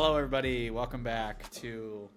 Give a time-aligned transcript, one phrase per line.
[0.00, 0.70] Hello, everybody.
[0.70, 2.08] Welcome back to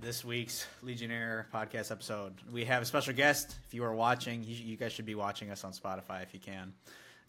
[0.00, 2.32] this week's Legionnaire podcast episode.
[2.50, 3.56] We have a special guest.
[3.66, 6.40] If you are watching, you, you guys should be watching us on Spotify if you
[6.40, 6.72] can.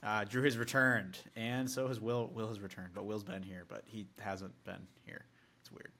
[0.01, 2.31] Uh, Drew has returned, and so has Will.
[2.33, 5.25] Will has returned, but Will's been here, but he hasn't been here.
[5.59, 5.91] It's weird.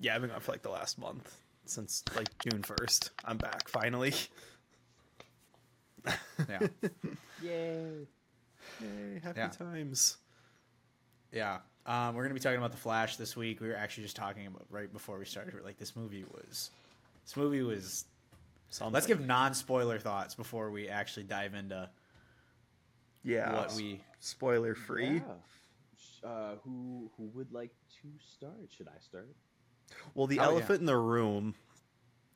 [0.00, 1.36] Yeah, I've been gone for like the last month
[1.66, 3.10] since like June first.
[3.22, 4.14] I'm back finally.
[6.48, 6.60] Yeah,
[7.42, 8.06] Yay!
[8.80, 9.20] Yay!
[9.22, 9.48] Happy Yeah.
[9.48, 10.16] times.
[11.36, 11.58] Yeah.
[11.86, 13.60] Um, we're gonna be talking about the Flash this week.
[13.60, 15.54] We were actually just talking about right before we started.
[15.54, 16.70] We were like, this movie was,
[17.24, 18.04] this movie was.
[18.70, 18.92] Something.
[18.94, 21.88] Let's give non-spoiler thoughts before we actually dive into
[23.22, 25.22] yeah what we spoiler free.
[26.24, 26.28] Yeah.
[26.28, 27.70] Uh, who who would like
[28.02, 28.56] to start?
[28.76, 29.28] Should I start?
[30.16, 30.48] Well, the Oh, yeah.
[30.48, 31.54] elephant in the room.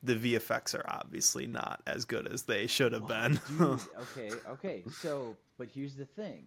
[0.03, 3.39] The VFX are obviously not as good as they should have been.
[3.59, 4.83] Okay, okay.
[5.01, 6.45] So, but here's the thing.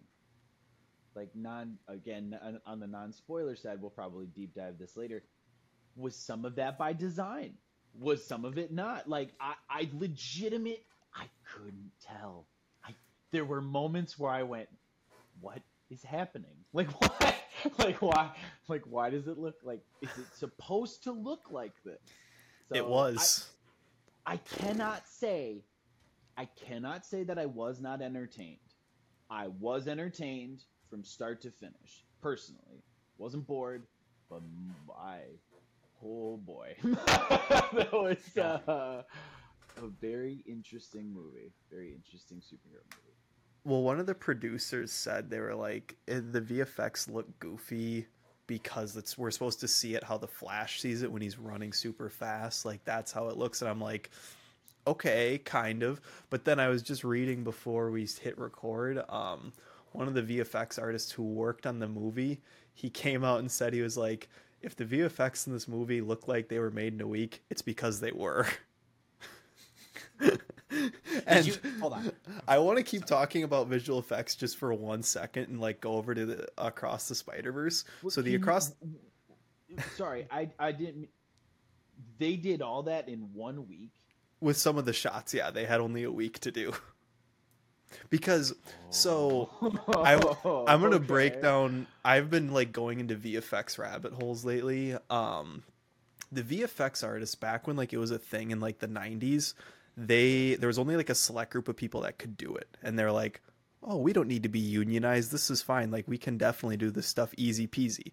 [1.14, 5.22] Like non again on, on the non spoiler side, we'll probably deep dive this later.
[5.96, 7.54] Was some of that by design?
[8.00, 9.08] Was some of it not?
[9.08, 12.46] Like I, I legitimate, I couldn't tell.
[12.84, 12.94] I
[13.30, 14.68] there were moments where I went,
[15.40, 16.50] "What is happening?
[16.72, 17.34] Like why?
[17.78, 18.32] Like why?
[18.66, 19.80] Like why does it look like?
[20.02, 22.00] Is it supposed to look like this?"
[22.68, 23.48] So it was.
[24.26, 25.62] I cannot say,
[26.36, 28.58] I cannot say that I was not entertained.
[29.30, 32.84] I was entertained from start to finish, personally.
[33.18, 33.82] Wasn't bored,
[34.30, 34.42] but
[34.96, 35.22] I,
[36.04, 39.02] oh boy, that was uh,
[39.76, 41.50] a very interesting movie.
[41.68, 43.16] Very interesting superhero movie.
[43.64, 48.06] Well, one of the producers said they were like eh, the VFX look goofy
[48.46, 51.72] because it's we're supposed to see it how the Flash sees it when he's running
[51.72, 52.64] super fast.
[52.64, 54.10] Like that's how it looks, and I'm like,
[54.86, 56.00] okay, kind of.
[56.30, 59.02] But then I was just reading before we hit record.
[59.08, 59.52] Um,
[59.94, 62.40] one of the VFX artists who worked on the movie,
[62.74, 64.28] he came out and said he was like,
[64.60, 67.62] if the VFX in this movie look like they were made in a week, it's
[67.62, 68.46] because they were.
[70.20, 72.12] Did you, hold on.
[72.48, 75.92] I want to keep talking about visual effects just for one second and like go
[75.92, 77.84] over to the across the Spider Verse.
[78.08, 78.72] So the Can you- across
[79.96, 81.08] Sorry, I I didn't.
[82.18, 83.90] They did all that in one week.
[84.40, 86.72] with some of the shots, yeah, they had only a week to do.
[88.10, 88.54] Because
[88.90, 89.50] so
[89.88, 90.14] I
[90.66, 91.86] I'm gonna break down.
[92.04, 94.96] I've been like going into VFX rabbit holes lately.
[95.10, 95.62] Um,
[96.32, 99.54] the VFX artists back when like it was a thing in like the 90s,
[99.96, 102.98] they there was only like a select group of people that could do it, and
[102.98, 103.40] they're like,
[103.82, 105.30] oh, we don't need to be unionized.
[105.30, 105.90] This is fine.
[105.90, 108.12] Like we can definitely do this stuff easy peasy.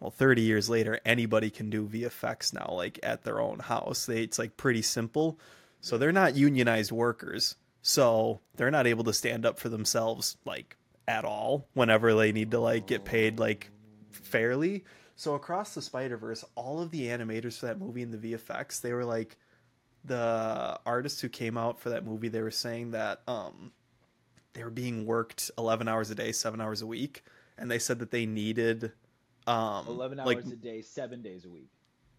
[0.00, 4.06] Well, 30 years later, anybody can do VFX now, like at their own house.
[4.06, 5.38] They, it's like pretty simple.
[5.80, 7.56] So they're not unionized workers.
[7.86, 10.76] So they're not able to stand up for themselves like
[11.06, 13.70] at all whenever they need to like get paid like
[14.10, 14.82] fairly.
[15.14, 18.80] So across the Spider Verse, all of the animators for that movie and the VFX,
[18.80, 19.36] they were like
[20.04, 22.26] the artists who came out for that movie.
[22.26, 23.70] They were saying that um,
[24.54, 27.22] they were being worked eleven hours a day, seven hours a week,
[27.56, 28.90] and they said that they needed
[29.46, 31.70] um, Eleven hours like a day, seven days a week.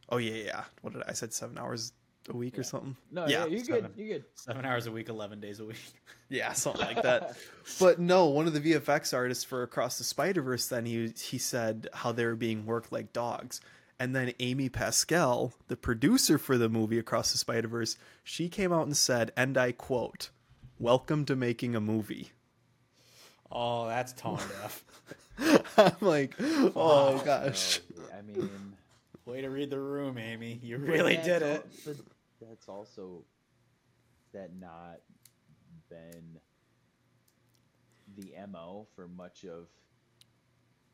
[0.07, 0.63] oh yeah yeah.
[0.79, 1.33] What did I, I said?
[1.33, 1.91] Seven hours
[2.29, 2.95] a week or something.
[3.11, 3.81] No, Yeah, yeah, you're seven.
[3.83, 3.91] good.
[3.97, 4.25] You're good.
[4.35, 5.77] Seven hours a week, eleven days a week.
[6.29, 7.37] Yeah, something like that.
[7.79, 11.37] But no, one of the VFX artists for Across the Spider Verse then he he
[11.37, 13.61] said how they were being worked like dogs.
[13.99, 17.95] And then Amy Pascal, the producer for the movie Across the Spider Verse,
[18.25, 20.29] she came out and said, and I quote,
[20.79, 22.31] "Welcome to making a movie."
[23.49, 24.83] Oh, that's tone deaf.
[25.77, 27.79] I'm like, oh, oh gosh.
[27.95, 28.49] No, I mean,
[29.25, 30.59] Way to read the room, Amy.
[30.63, 31.65] You really that's did al- it.
[31.85, 31.95] but
[32.41, 33.23] that's also
[34.33, 34.99] that not
[35.89, 36.39] been
[38.15, 39.67] the mo for much of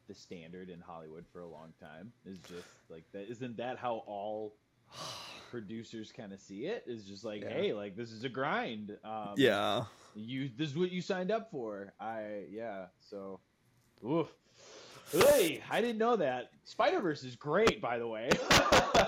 [0.08, 2.12] the standard in Hollywood for a long time.
[2.26, 3.30] Is just like that.
[3.30, 4.56] Isn't that how all
[5.52, 6.84] producers kind of see it?
[6.88, 7.50] Is just like, Yeah.
[7.50, 8.98] hey, like this is a grind.
[9.04, 9.86] Um, Yeah.
[10.16, 11.94] you this is what you signed up for.
[12.00, 12.88] I yeah.
[13.00, 13.40] So,
[14.06, 14.28] oof.
[15.14, 16.52] Hey, I didn't know that.
[16.66, 18.30] Spider Verse is great, by the way.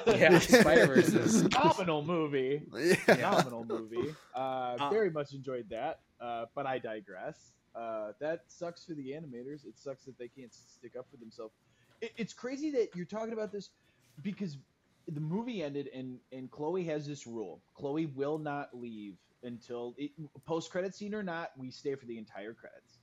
[0.08, 2.62] Yeah, Spider-Verse is- phenomenal movie.
[2.76, 2.96] Yeah.
[2.96, 4.16] Phenomenal movie.
[4.36, 6.00] Uh, Uh, very much enjoyed that.
[6.20, 7.52] Uh, but I digress.
[7.76, 9.66] Uh, that sucks for the animators.
[9.66, 11.54] It sucks that they can't stick up for themselves.
[12.02, 13.70] It, it's crazy that you're talking about this
[14.22, 14.58] because
[15.08, 17.62] the movie ended and and Chloe has this rule.
[17.76, 19.96] Chloe will not leave until
[20.46, 21.52] post credit scene or not.
[21.58, 22.98] We stay for the entire credits.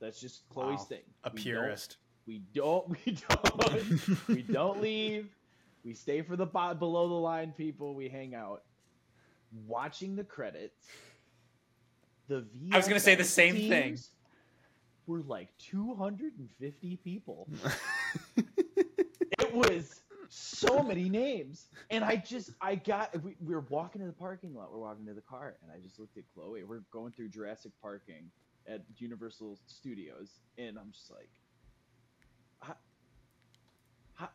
[0.00, 0.84] That's just Chloe's Wow.
[0.84, 1.02] thing.
[1.24, 1.96] A We don't- purist.
[2.26, 5.28] We don't we don't we don't leave.
[5.84, 7.94] We stay for the bo- below the line people.
[7.94, 8.62] We hang out.
[9.66, 10.88] Watching the credits
[12.28, 13.82] the VFX I was gonna say the same thing.
[13.82, 14.10] teams
[15.06, 17.48] were like 250 people.
[19.40, 24.06] It was so many names, and I just I got we, we were walking to
[24.06, 24.72] the parking lot.
[24.72, 26.62] We're walking to the car, and I just looked at Chloe.
[26.62, 28.30] We're going through Jurassic parking
[28.68, 31.28] at Universal Studios, and I'm just like,
[32.60, 32.76] how,
[34.14, 34.28] how,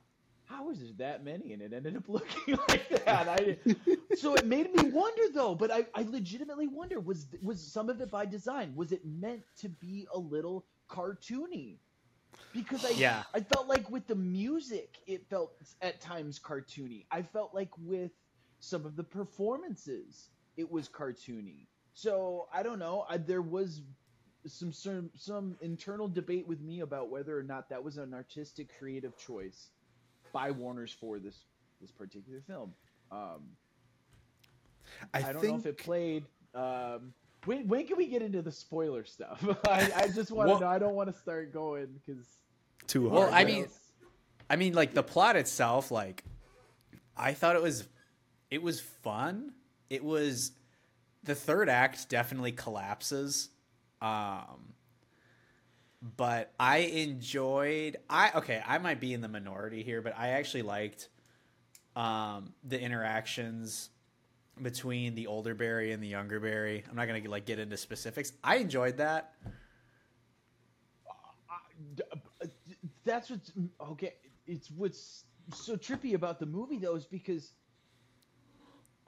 [0.50, 1.54] how is there that many?
[1.54, 3.28] And it ended up looking like that.
[3.30, 3.58] I,
[4.16, 5.56] so it made me wonder though.
[5.56, 8.74] But I, I legitimately wonder was was some of it by design?
[8.76, 11.80] Was it meant to be a little cartoony?
[12.52, 13.24] Because I Yeah.
[13.34, 17.06] I felt like with the music, it felt at times cartoony.
[17.12, 18.12] I felt like with
[18.60, 21.68] some of the performances, it was cartoony.
[21.94, 23.06] So I don't know.
[23.10, 23.84] I, there was
[24.48, 28.72] some, some some internal debate with me about whether or not that was an artistic
[28.80, 29.72] creative choice
[30.32, 31.46] by Warner's for this
[31.82, 32.74] this particular film.
[33.12, 33.42] Um,
[35.14, 36.26] I, I, don't think know if it played.
[36.54, 37.14] Um,
[37.46, 39.44] when when can we get into the spoiler stuff?
[39.68, 40.68] I, I just want to Well- know.
[40.68, 42.26] I don't want to start going because.
[42.88, 43.28] too hard.
[43.28, 43.34] Well.
[43.34, 43.68] I mean-
[44.50, 46.24] I mean, like the plot itself, like
[47.16, 47.88] I thought it was,
[48.50, 49.54] it was fun.
[49.90, 50.54] It was
[51.24, 53.50] the third act definitely collapses,
[54.02, 54.74] um,
[56.02, 57.98] but I enjoyed.
[58.10, 61.10] I okay, I might be in the minority here, but I actually liked
[61.96, 63.90] um, the interactions
[64.62, 66.84] between the older Barry and the younger Barry.
[66.90, 68.34] I'm not gonna like get into specifics.
[68.44, 69.34] I enjoyed that.
[72.12, 72.46] Uh,
[73.04, 73.52] that's what's
[73.82, 74.14] okay.
[74.48, 77.52] It's what's so trippy about the movie though is because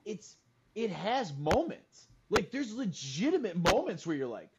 [0.06, 0.36] it's
[0.76, 2.08] it has moments.
[2.30, 4.50] Like there's legitimate moments where you're like,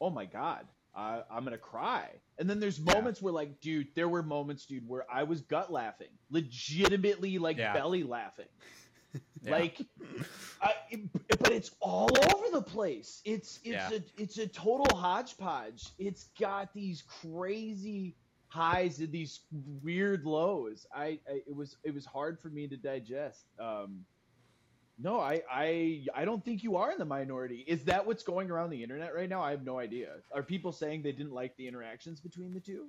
[0.00, 0.66] oh my god,
[0.98, 2.08] I, I'm gonna cry.
[2.38, 5.72] And then there's moments where like, dude, there were moments, dude, where I was gut
[5.72, 7.72] laughing, legitimately like Yeah.
[7.72, 8.46] belly laughing.
[9.42, 9.52] Yeah.
[9.52, 9.80] Like,
[10.60, 11.00] I, it,
[11.38, 13.22] but it's all over the place.
[13.24, 13.98] It's it's Yeah.
[13.98, 15.84] a it's a total hodgepodge.
[15.98, 18.16] It's got these crazy
[18.48, 19.40] highs and these
[19.82, 20.86] weird lows.
[20.94, 23.46] I, I it was it was hard for me to digest.
[23.58, 24.04] Um,
[24.98, 27.64] no, I, I I don't think you are in the minority.
[27.66, 29.40] Is that what's going around the internet right now?
[29.42, 30.14] I have no idea.
[30.34, 32.86] Are people saying they didn't like the interactions between the two?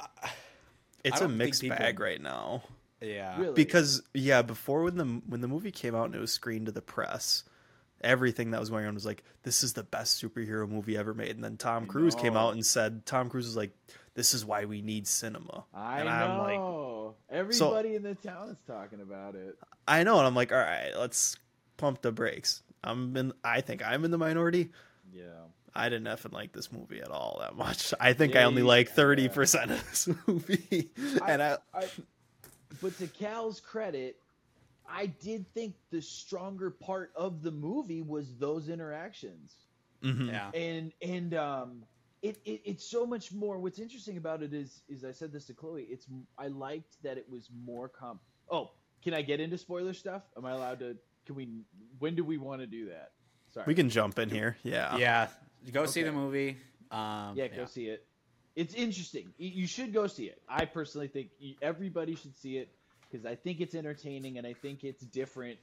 [1.04, 2.62] it's a mixed people- bag right now.
[3.00, 3.54] yeah, Really?
[3.54, 6.72] because yeah before when the when the movie came out and it was screened to
[6.72, 7.44] the press
[8.02, 11.30] everything that was going on was like this is the best superhero movie ever made
[11.30, 13.72] and then tom cruise came out and said tom cruise was like
[14.14, 16.58] this is why we need cinema I and i'm like
[17.30, 17.38] know.
[17.38, 19.56] Everybody in the town is talking about it.
[19.88, 21.36] i know and i'm like all right let's
[21.76, 24.70] pump the brakes i'm in i think i'm in the minority
[25.12, 25.24] Yeah.
[25.74, 28.68] i didn't effing like this movie at all that much i think i only you-
[28.68, 28.94] like yeah.
[29.04, 30.90] 30% of this movie
[31.26, 31.86] and i I,
[32.80, 34.16] but to Cal's credit,
[34.88, 39.52] I did think the stronger part of the movie was those interactions,
[40.02, 40.28] mhm.
[40.28, 40.50] yeah.
[40.54, 41.82] and and um,
[42.22, 43.58] it, it it's so much more.
[43.58, 45.86] What's interesting about it is is I said this to Chloe.
[45.90, 46.06] It's
[46.38, 48.20] I liked that it was more comp.
[48.50, 48.70] Oh,
[49.02, 50.22] can I get into spoiler stuff?
[50.36, 50.96] Am I allowed to?
[51.26, 51.48] Can we?
[51.98, 53.12] When do we want to do that?
[53.52, 53.64] Sorry.
[53.66, 55.28] we can jump in here yeah Yeah,
[55.72, 56.56] go see the movie.
[56.90, 58.06] Um, yeah, go see it.
[58.56, 59.32] It's interesting.
[59.38, 60.40] You should go see it.
[60.48, 61.30] I personally think
[61.62, 62.68] everybody should see it
[63.10, 65.58] because I think it's entertaining and I think it's different.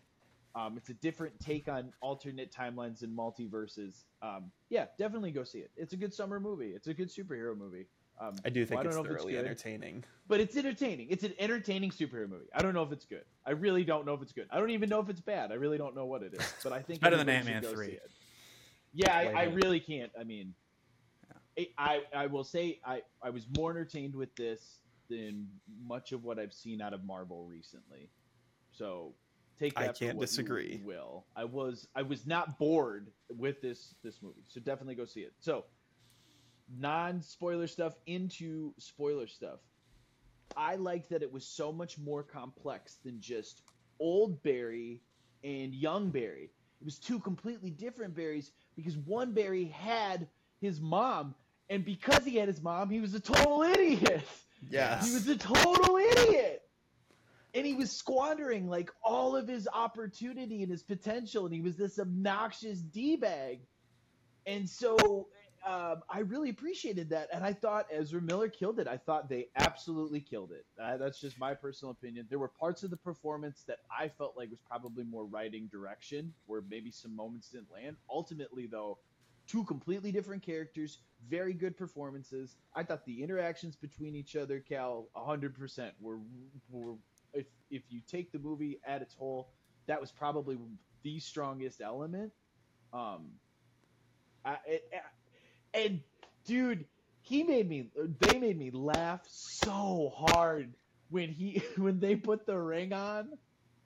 [0.58, 4.06] Um, it's a different take on alternate timelines and multiverses.
[4.24, 5.70] Um, yeah, definitely go see it.
[5.78, 6.70] It's a good summer movie.
[6.70, 7.86] It's a good superhero movie.
[8.20, 10.58] Um, i do think well, I it's don't know if thoroughly good, entertaining but it's
[10.58, 11.08] entertaining.
[11.12, 12.48] It's an entertaining superhero movie.
[12.56, 13.24] I don't know if it's good.
[13.46, 14.48] I really don't know if it's good.
[14.50, 15.52] I don't even know if it's bad.
[15.52, 16.54] I really don't know what it is.
[16.64, 18.00] But I think better than everybody Ant-Man 3.
[18.94, 20.12] Yeah, I, I really can't.
[20.20, 20.56] I mean,
[21.58, 25.48] I, I I will say I I was more entertained with this than
[25.86, 28.10] much of what I've seen out of Marvel recently.
[28.72, 29.14] So
[29.60, 30.82] take that I can't disagree.
[30.84, 34.44] Will I was I was not bored with this this movie.
[34.48, 35.34] So definitely go see it.
[35.40, 35.66] So
[36.78, 39.60] non spoiler stuff into spoiler stuff.
[40.56, 43.62] I liked that it was so much more complex than just
[44.00, 45.02] old Barry
[45.44, 46.52] and young Barry.
[46.80, 50.28] It was two completely different Barrys because one Barry had
[50.62, 51.36] his mom,
[51.70, 54.24] and because he had his mom, he was a total idiot.
[54.70, 56.67] yeah He was a total idiot.
[57.68, 62.00] He was squandering like all of his opportunity and his potential, and he was this
[62.00, 63.60] obnoxious d bag.
[64.46, 65.28] And so
[65.68, 68.88] um, I really appreciated that, and I thought Ezra Miller killed it.
[68.88, 70.66] I thought they absolutely killed it.
[70.82, 72.26] Uh, that's just my personal opinion.
[72.30, 76.34] There were parts of the performance that I felt like was probably more writing direction,
[76.46, 77.98] where maybe some moments didn't land.
[78.10, 78.98] Ultimately, though,
[79.46, 82.56] two completely different characters, very good performances.
[82.74, 86.20] I thought the interactions between each other, Cal, 100% were
[86.70, 86.96] were
[87.34, 89.50] if if you take the movie at its whole,
[89.88, 90.58] that was probably
[91.04, 92.32] the strongest element.
[92.94, 93.32] Um,
[94.46, 94.92] I, it,
[95.74, 96.02] and
[96.46, 96.86] dude,
[97.22, 100.74] he made me, they made me laugh so hard
[101.10, 103.30] when he when they put the ring on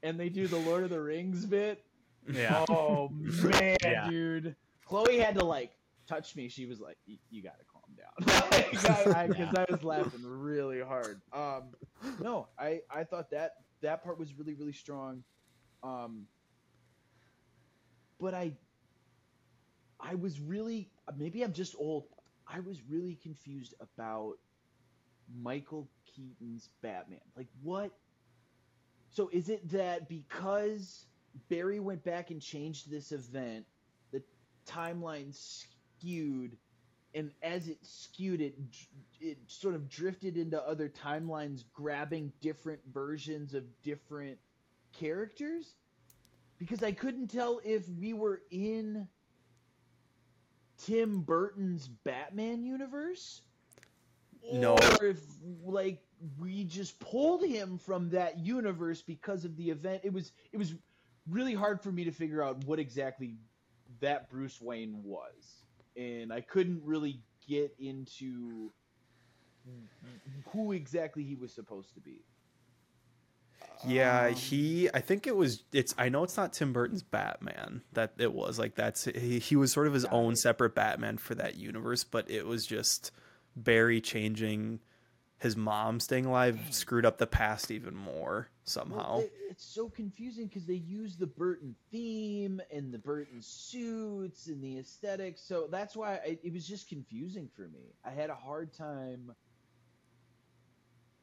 [0.03, 1.83] and they do the Lord of the Rings bit.
[2.31, 2.65] Yeah.
[2.69, 4.07] Oh man, Yeah.
[4.09, 4.55] dude.
[4.85, 5.71] Chloe had to like
[6.07, 6.49] touch me.
[6.49, 7.70] She was like, "You- "You gotta calm down,"
[8.71, 11.21] because I, I was laughing really hard.
[11.33, 11.63] Um,
[12.19, 15.23] no, I I thought that that part was really really strong.
[15.83, 16.27] Um,
[18.19, 18.53] but I
[19.99, 22.05] I was really maybe I'm just old.
[22.47, 24.35] I was really confused about
[25.41, 27.19] Michael Keaton's Batman.
[27.35, 27.91] Like what?
[29.09, 31.05] So is it that because
[31.49, 33.65] Barry went back and changed this event,
[34.11, 34.21] the
[34.67, 36.57] timeline skewed,
[37.13, 38.55] and as it skewed, it
[39.19, 44.37] it sort of drifted into other timelines, grabbing different versions of different
[44.93, 45.75] characters?
[46.57, 49.07] Because I couldn't tell if we were in
[50.77, 53.41] Tim Burton's Batman universe.
[54.51, 54.75] No.
[54.99, 55.21] Or if
[55.63, 56.01] like
[56.39, 60.01] we just pulled him from that universe because of the event.
[60.03, 60.73] It was it was
[61.29, 63.35] really hard for me to figure out what exactly
[63.99, 65.60] that Bruce Wayne was.
[65.97, 68.71] And I couldn't really get into
[70.51, 72.21] who exactly he was supposed to be.
[73.85, 74.89] Yeah, Um, he.
[74.93, 75.63] I think it was.
[75.71, 75.93] It's.
[75.97, 77.81] I know it's not Tim Burton's Batman.
[77.93, 79.05] That it was like that's.
[79.05, 80.37] He, he was sort of his own it.
[80.37, 83.11] separate Batman for that universe, but it was just
[83.55, 84.79] Barry changing
[85.41, 86.71] his mom staying alive Dang.
[86.71, 89.19] screwed up the past even more Well, somehow.
[89.19, 94.63] it- it's so confusing because they use the Burton theme and the Burton suits and
[94.63, 95.41] the aesthetics.
[95.41, 97.93] So that's why I, it was just confusing for me.
[98.05, 99.33] I had a hard time.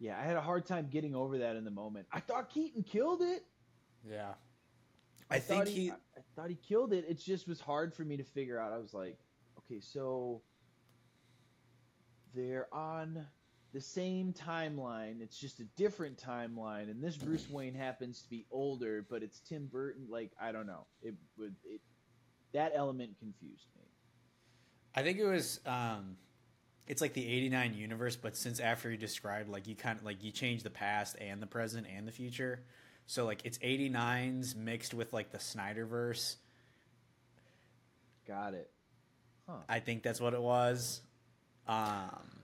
[0.01, 2.07] Yeah, I had a hard time getting over that in the moment.
[2.13, 3.45] I thought Keaton killed it.
[4.07, 4.35] Yeah.
[5.31, 5.91] I, I think thought he.
[5.91, 7.05] I, I thought he killed it.
[7.09, 8.73] It just was hard for me to figure out.
[8.73, 9.19] I was like,
[9.59, 10.43] okay, so
[12.35, 13.27] they're on
[13.73, 15.21] the same timeline.
[15.21, 19.41] It's just a different timeline, and this Bruce Wayne happens to be older, but it's
[19.41, 20.07] Tim Burton.
[20.09, 20.87] Like, I don't know.
[21.03, 21.81] It would it
[22.53, 23.83] that element confused me.
[24.95, 26.17] I think it was um
[26.87, 30.25] it's like the 89 universe but since after you described like you kind of like
[30.25, 32.63] you change the past and the present and the future.
[33.07, 36.37] So like it's 89s mixed with like the Snyderverse.
[38.27, 38.71] Got it.
[39.49, 39.57] Huh.
[39.69, 41.01] I think that's what it was.
[41.67, 42.38] Um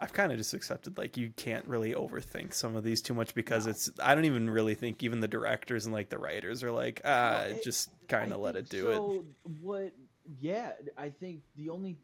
[0.00, 3.34] I've kind of just accepted like you can't really overthink some of these too much
[3.34, 3.70] because No.
[3.72, 3.90] it's.
[4.02, 7.42] I don't even really think even the directors and like the writers are like, ah,
[7.46, 8.96] Well, it- just kind of let it do it.
[8.96, 9.24] so
[9.60, 9.92] What?
[10.40, 11.98] Yeah, I think the only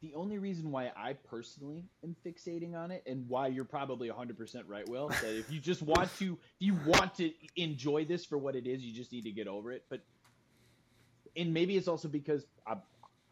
[0.00, 4.62] the only reason why I personally am fixating on it, and why you're probably 100%
[4.68, 8.38] right, Will, that if you just want to, if you want to enjoy this for
[8.38, 9.84] what it is, you just need to get over it.
[9.90, 10.02] But
[11.36, 12.80] and maybe it's also because I'm,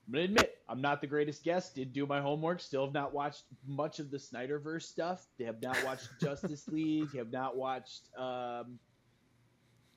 [0.09, 1.75] I'm gonna admit I'm not the greatest guest.
[1.77, 2.61] Did do my homework.
[2.61, 5.25] Still have not watched much of the Snyderverse stuff.
[5.39, 7.15] They have not watched Justice League.
[7.17, 8.09] Have not watched.
[8.19, 8.79] Um,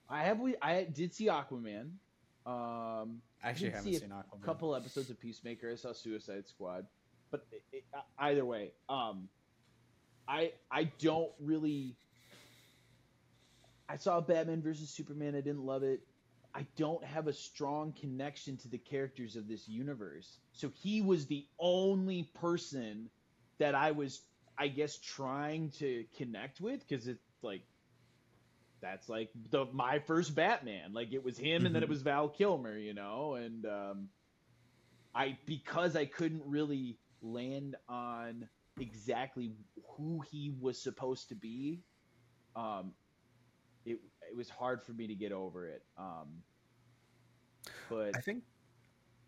[0.10, 0.40] I have.
[0.40, 1.90] we- I did see Aquaman.
[2.46, 4.42] Um, I actually haven't see a seen Aquaman.
[4.44, 5.72] couple episodes of Peacemaker.
[5.72, 6.86] I saw Suicide Squad,
[7.32, 7.84] but it, it,
[8.20, 9.28] either way, um,
[10.28, 11.96] I I don't really.
[13.88, 15.36] I saw Batman versus Superman.
[15.36, 16.02] I didn't love it.
[16.54, 20.40] I don't have a strong connection to the characters of this universe.
[20.52, 23.10] So he was the only person
[23.60, 24.22] that I was,
[24.58, 27.64] I guess, trying to connect with because it's like
[28.82, 30.94] that's like the my first Batman.
[30.94, 31.90] Like it was him, and then it Mhm.
[31.90, 34.10] was Val Kilmer, you know, and um,
[35.14, 39.54] I because I couldn't really land on exactly
[39.98, 41.84] who he was supposed to be.
[42.56, 42.94] Um,
[44.30, 45.84] it was hard for me to get over it.
[45.98, 46.44] Um,
[47.90, 48.44] but I think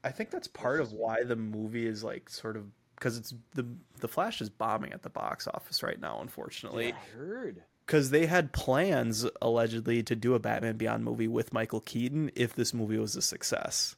[0.03, 2.65] I think that's part of why the movie is like sort of
[2.95, 3.65] because it's the
[3.99, 6.89] the Flash is bombing at the box office right now, unfortunately.
[6.89, 7.63] yeah, I heard.
[7.85, 12.55] Because they had plans allegedly to do a Batman Beyond movie with Michael Keaton if
[12.55, 13.95] this movie was a success.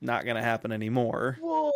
[0.00, 1.36] Not gonna happen anymore.
[1.40, 1.70] Whoa,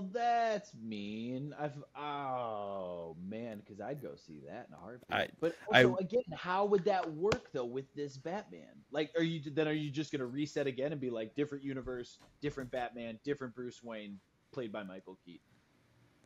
[0.00, 1.54] that's mean.
[1.58, 5.12] I've oh man, because I'd go see that in a heartbeat.
[5.16, 8.82] I- but I- also, again, how would that work though with this Batman?
[8.90, 12.18] Like, are you then are you just gonna reset again and be like different universe,
[12.40, 14.18] different Batman, different Bruce Wayne,
[14.52, 15.40] played by Michael Keaton?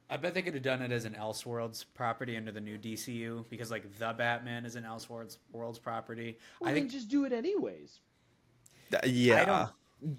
[0.09, 3.45] I bet they could have done it as an Elseworlds property under the new DCU
[3.51, 6.39] because like the Batman is an Elseworlds worlds property.
[6.61, 7.99] Well, I then think just do it anyways.
[8.91, 9.69] Th- Yeah.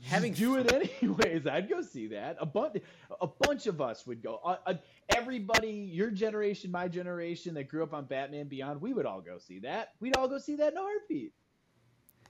[0.05, 1.45] Having do it anyways.
[1.51, 2.37] I'd go see that.
[2.39, 2.81] A bunch,
[3.21, 4.39] a bunch of us would go.
[4.43, 4.73] Uh, uh,
[5.09, 9.37] everybody, your generation, my generation, that grew up on Batman Beyond, we would all go
[9.37, 9.93] see that.
[9.99, 11.33] We'd all go see that in a heartbeat.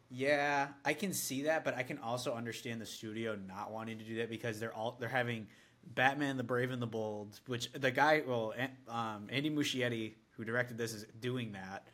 [0.09, 4.05] Yeah, I can see that, but I can also understand the studio not wanting to
[4.05, 5.47] do that because they're all they're having
[5.85, 8.53] Batman: The Brave and the Bold, which the guy, well,
[8.87, 11.87] um, Andy Muschietti, who directed this, is doing that.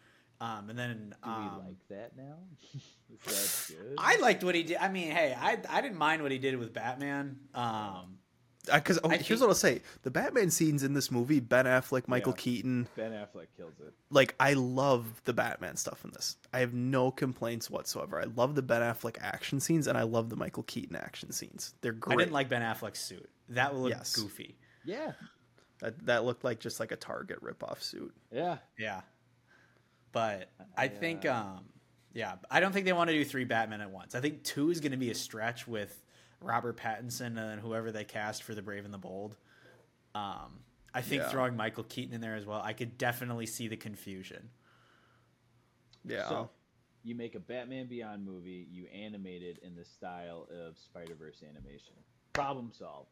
[0.43, 2.35] Um, and then Do um, we like that now?
[3.27, 3.95] Is that good?
[3.97, 4.77] I liked what he did.
[4.77, 7.37] I mean, hey, I I didn't mind what he did with Batman.
[7.53, 8.17] Um,
[8.65, 12.07] Because oh, here's think- what I'll say: the Batman scenes in this movie, Ben Affleck,
[12.07, 12.41] Michael Yeah.
[12.41, 13.93] Keaton, Ben Affleck kills it.
[14.09, 16.37] like I love the Batman stuff in this.
[16.53, 18.19] I have no complaints whatsoever.
[18.19, 21.73] I love the Ben Affleck action scenes, and I love the Michael Keaton action scenes.
[21.81, 22.15] They're great.
[22.15, 23.29] I didn't like Ben Affleck's suit.
[23.49, 24.15] That looked Yes.
[24.15, 24.57] goofy.
[24.85, 25.11] Yeah,
[25.79, 26.05] that.
[26.07, 28.13] That looked like just like a Target ripoff suit.
[28.31, 28.57] yeah.
[28.77, 29.01] Yeah.
[30.13, 31.65] But I I, think, uh, um,
[32.13, 34.15] yeah, I don't think they want to do three Batman at once.
[34.15, 36.01] I think two is going to be a stretch with
[36.39, 39.35] Robert Pattinson and whoever they cast for the Brave and the Bold.
[40.15, 40.59] Um,
[40.93, 41.29] I think Yeah.
[41.29, 44.49] throwing Michael Keaton in there as well, I could definitely see the confusion.
[46.05, 46.29] Yeah.
[46.29, 46.49] So
[47.03, 51.41] you make a Batman Beyond movie, you animate it in the style of Spider Verse
[51.43, 51.93] animation.
[52.33, 53.09] Problem solved.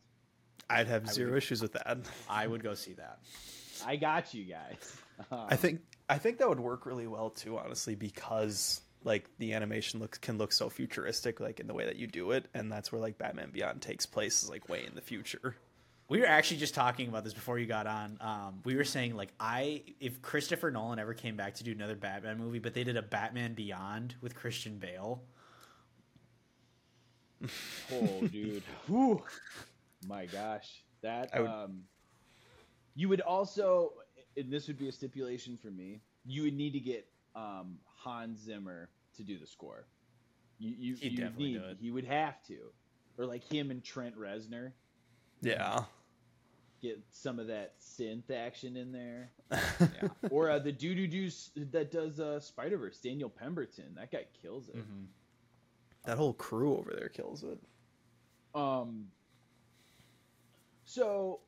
[0.70, 1.98] I'd have I zero would- issues with that.
[2.30, 3.20] I would go see that.
[3.86, 4.98] I got you guys.
[5.32, 9.54] Um, I think I think that would work really well too, honestly, because like the
[9.54, 12.72] animation looks can look so futuristic, like in the way that you do it, and
[12.72, 15.56] that's where like Batman Beyond takes place is like way in the future.
[16.10, 18.18] We were actually just talking about this before you got on.
[18.20, 21.96] Um, we were saying like I if Christopher Nolan ever came back to do another
[21.96, 25.24] Batman movie, but they did a Batman Beyond with Christian Bale.
[27.92, 28.62] Oh, dude.
[28.88, 29.24] Whew.
[30.08, 30.84] My gosh.
[31.02, 31.84] That would- um
[32.94, 33.94] you would also
[34.38, 36.02] and this would be a stipulation for me.
[36.26, 39.86] You would need to get um Hans Zimmer to do the score.
[40.60, 42.58] You you you'd definitely need, he would have to.
[43.18, 44.72] Or like him and Trent Reznor
[45.42, 45.84] Yeah.
[46.82, 49.32] get some of that synth action in there.
[49.80, 50.08] Yeah.
[50.30, 53.94] or uh, the dude who does that does uh, Spider Verse, Daniel Pemberton.
[53.96, 54.78] That guy kills it.
[54.78, 55.06] Mhm.
[56.06, 57.60] That whole crew over there kills it.
[58.56, 59.08] Um.
[60.86, 61.40] So,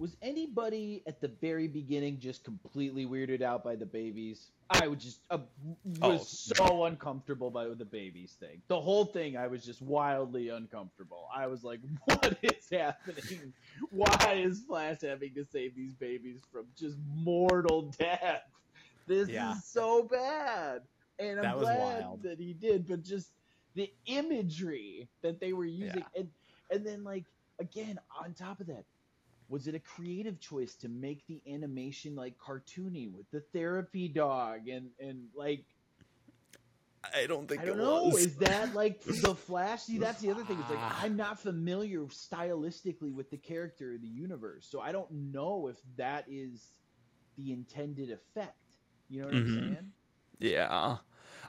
[0.00, 4.52] was anybody at the very beginning just completely weirded out by the babies?
[4.70, 5.46] I was just uh,
[5.84, 6.26] was Oh.
[6.30, 8.62] so uncomfortable by the babies thing.
[8.68, 11.28] The whole thing, I was just wildly uncomfortable.
[11.34, 13.54] I was like, "What is happening?
[13.90, 18.44] Why is Flash having to save these babies from just mortal death?
[19.06, 19.42] This Yeah.
[19.42, 22.22] is so bad." And I'm That glad wild.
[22.22, 23.34] that he did, but just
[23.74, 26.32] the imagery that they were using, and
[26.70, 27.26] and then like
[27.60, 28.86] again on top of that,
[29.50, 34.68] was it a creative choice to make the animation like cartoony with the therapy dog
[34.68, 35.64] and and like
[37.14, 38.04] I don't think I don't know.
[38.04, 38.26] was.
[38.26, 39.84] Is that like the Flash?
[39.84, 40.58] See, that's the other thing.
[40.60, 41.00] It's like Ah.
[41.02, 45.76] I'm not familiar stylistically with the character of the universe, so I don't know if
[45.96, 46.72] that is
[47.36, 48.54] the intended effect.
[49.08, 49.38] You know what Mhm.
[49.58, 49.92] I'm saying?
[50.38, 50.98] Yeah.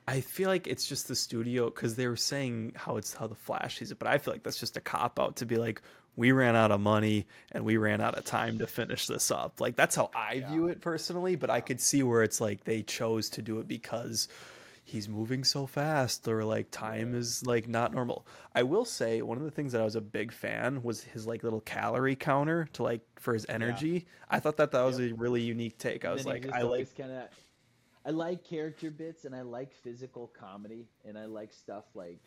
[0.08, 3.36] I feel like it's just the studio because they were saying how it's how the
[3.36, 5.82] Flash sees it, but I feel like that's just a cop out to be like,
[6.16, 9.62] we ran out of money and we ran out of time to finish this up.
[9.62, 12.84] Like that's how I view it personally, but I could see where it's like they
[12.84, 14.28] chose to do it because
[14.84, 18.26] he's moving so fast or like time is like not normal.
[18.54, 21.26] I will say one of the things that I was a big fan was his
[21.26, 24.06] like little calorie counter to like for his energy.
[24.30, 26.04] I thought that that was a really unique take.
[26.04, 27.24] I was like, I like kind of.
[28.04, 32.20] I like character bits and I like physical comedy and I like stuff like,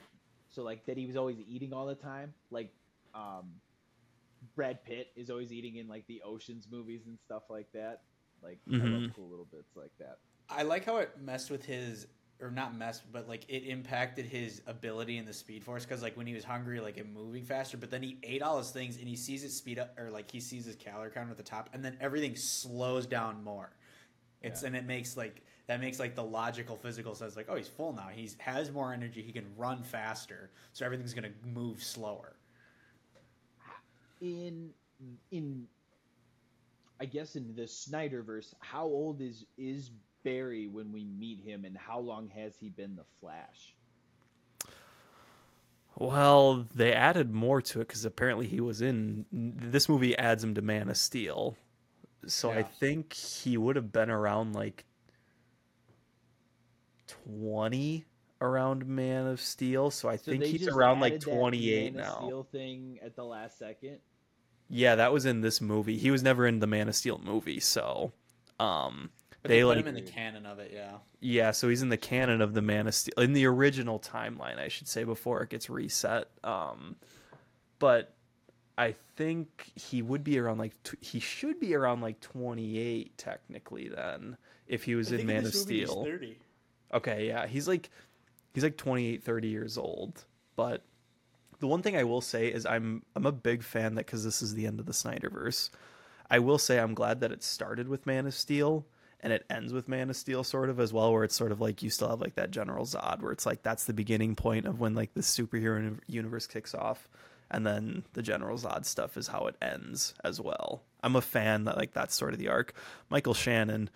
[0.48, 2.32] so like that he was always eating all the time.
[2.52, 2.72] Like,
[3.12, 3.54] um,
[4.54, 8.02] Brad Pitt is always eating in like the Ocean's movies and stuff like that.
[8.42, 8.92] Like, I mm-hmm.
[8.92, 10.18] love cool little bits like that.
[10.50, 12.06] I like how it messed with his,
[12.40, 16.16] or not messed, but like it impacted his ability in the Speed Force because like
[16.16, 18.98] when he was hungry, like it moving faster, but then he ate all his things
[18.98, 21.42] and he sees it speed up, or like he sees his calorie counter at the
[21.42, 23.70] top, and then everything slows down more.
[24.42, 24.68] It's Yeah.
[24.68, 27.94] and it makes like that makes like the logical physical sense like oh he's full
[27.94, 32.36] now He has more energy he can run faster so everything's gonna move slower.
[34.20, 34.70] In
[35.30, 35.66] in
[37.00, 39.90] I guess in the Snyderverse, how old is is
[40.22, 43.74] Barry when we meet him, and how long has he been the Flash?
[45.96, 50.16] Well, they added more to it because apparently he was in this movie.
[50.16, 51.56] Adds him to Man of Steel,
[52.26, 54.84] so I think he would have been around like
[57.06, 58.06] twenty
[58.44, 59.90] around Man of Steel.
[59.90, 62.26] So I So think he's around like twenty eight Man of now.
[62.26, 63.98] Steel thing at the last second.
[64.68, 65.98] Yeah, that was in this movie.
[65.98, 68.12] He was never in the Man of Steel movie, so
[68.58, 69.10] um,
[69.42, 70.98] But they they, put like him in the canon of it, yeah.
[71.20, 74.58] Yeah, so he's in the canon of the Man of Steel in the original timeline,
[74.58, 76.28] I should say, before it gets reset.
[76.42, 76.96] Um,
[77.78, 78.14] but
[78.78, 83.88] I think he would be around like t- he should be around like 28 technically
[83.88, 86.06] then if he was in Man of Steel.
[86.92, 87.90] Okay, yeah, he's like
[88.54, 90.24] he's like 28 30 years old,
[90.56, 90.82] but
[91.58, 94.40] the one thing I will say is I'm I'm a big fan that because this
[94.40, 95.70] is the end of the Snyderverse.
[96.30, 98.86] I will say I'm glad that it started with Man of Steel
[99.20, 101.60] and it ends with Man of Steel sort of as well, where it's sort of
[101.60, 104.66] like you still have like that General Zod, where it's like that's the beginning point
[104.66, 107.08] of when like the superhero universe kicks off,
[107.50, 110.82] and then the General Zod stuff is how it ends as well.
[111.02, 112.74] I'm a fan that like that's sort of the arc.
[113.08, 113.88] Michael Shannon,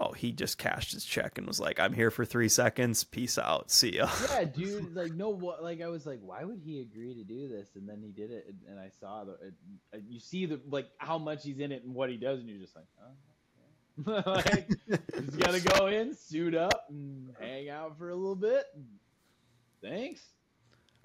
[0.00, 3.38] oh, he just cashed his check and was like, "I'm here for three seconds, peace
[3.38, 4.96] out, see ya." Yeah, dude.
[4.96, 5.62] Like, no, what?
[5.62, 7.68] Like, I was like, why would he agree to do this?
[7.76, 9.32] And then he did it, and, and I saw the.
[9.92, 12.48] It, you see the like how much he's in it and what he does, and
[12.48, 13.12] you're just like, oh,
[14.26, 14.68] like
[15.14, 18.64] he's got to go in, suit up, and hang out for a little bit.
[19.82, 20.22] Thanks.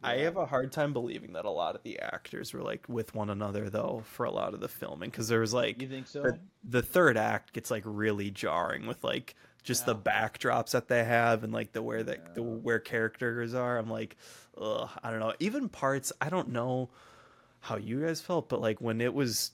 [0.03, 3.15] I have a hard time believing that a lot of the actors were like with
[3.15, 6.07] one another though for a lot of the filming because there was like you think
[6.07, 6.21] so.
[6.21, 9.93] The, the, third act gets like really jarring with like just yeah.
[9.93, 12.33] the backdrops that they have and like the where the, yeah.
[12.35, 13.77] the where characters are.
[13.77, 14.15] I'm like,
[14.57, 15.33] ugh, I don't know.
[15.39, 16.89] Even parts I don't know
[17.61, 19.51] how you guys felt, but like when it was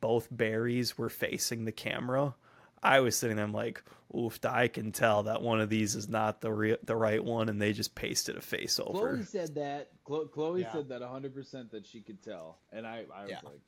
[0.00, 2.34] both Barrys were facing the camera
[2.82, 3.82] I was sitting there I'm like,
[4.16, 7.48] oof, I can tell that one of these is not the re- the right one,
[7.48, 9.14] and they just pasted a face over.
[9.16, 9.90] Chloe said that.
[10.04, 10.72] Chloe yeah.
[10.72, 13.40] said that 100 percent that she could tell, and I, I was yeah.
[13.44, 13.60] like,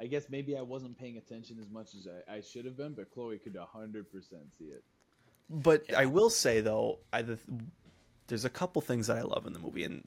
[0.00, 2.92] I guess maybe I wasn't paying attention as much as I, I should have been,
[2.92, 4.84] but Chloe could 100 percent see it.
[5.48, 6.00] But yeah.
[6.00, 7.24] I will say though, I
[8.26, 10.02] there's a couple things that I love in the movie, and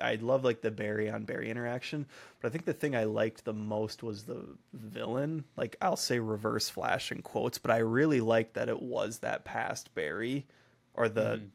[0.00, 2.06] I love like the Barry on Barry interaction,
[2.40, 5.44] but I think the thing I liked the most was the villain.
[5.56, 9.44] Like I'll say Reverse Flash in quotes, but I really liked that it was that
[9.44, 10.46] past Barry,
[10.94, 11.48] or the mm.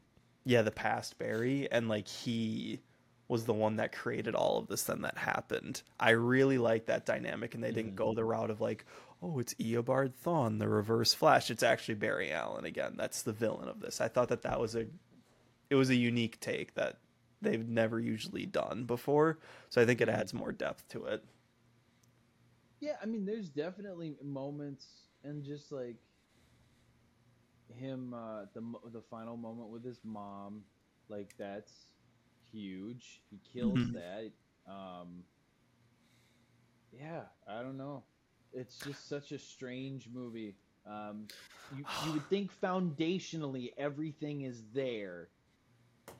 [0.45, 2.79] yeah the past Barry, and like he
[3.27, 4.83] was the one that created all of this.
[4.83, 5.81] Then that happened.
[5.99, 7.75] I really like that dynamic, and they mm.
[7.75, 8.85] didn't go the route of like
[9.21, 11.49] oh it's Eobard Thawne, the Reverse Flash.
[11.49, 12.93] It's actually Barry Allen again.
[12.97, 14.01] That's the villain of this.
[14.01, 14.85] I thought that that was a
[15.69, 16.97] it was a unique take that
[17.45, 19.39] they've never usually done before.
[19.69, 21.23] So I think it adds more depth to it.
[22.79, 24.85] Yeah, I mean, there's definitely moments
[25.23, 25.95] and just like
[27.69, 30.61] him, uh, the the final moment with his mom,
[31.09, 31.71] like that's
[32.51, 33.21] huge.
[33.29, 33.93] He kills mm-hmm.
[33.93, 34.31] that.
[34.67, 35.23] Um,
[36.91, 38.03] yeah, I don't know.
[38.53, 40.55] It's just such a strange movie.
[40.87, 41.27] Um,
[41.75, 45.29] you, you would think foundationally everything is there,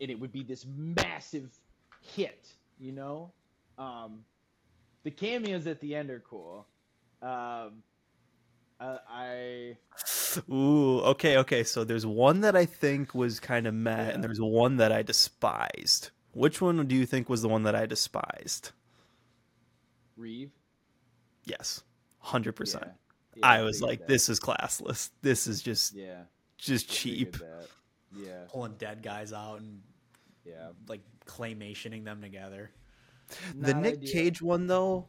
[0.02, 1.50] and it would be this massive
[2.02, 2.48] hit,
[2.80, 3.32] you know?
[3.78, 4.24] Um,
[5.04, 6.66] the cameos at the end are cool.
[7.22, 7.84] Um,
[8.80, 9.78] uh, I.
[10.52, 11.64] Ooh, okay, okay.
[11.64, 14.10] So there's one that I think was kind of meh, yeah.
[14.10, 16.10] and there's one that I despised.
[16.34, 18.72] Which one do you think was the one that I despised?
[20.18, 20.52] Reeve.
[21.46, 21.84] Yes,
[22.20, 22.58] hundred yeah.
[22.58, 22.88] percent.
[23.36, 24.08] Yeah, I was like.
[24.08, 25.12] "This is classless.
[25.22, 26.24] This is just, yeah,
[26.58, 27.38] just cheap."
[28.18, 28.46] Yeah.
[28.48, 29.82] Pulling dead guys out and
[30.46, 32.72] yeah, like claymationing them together.
[33.56, 34.14] the Nick idea.
[34.14, 35.08] Cage one though,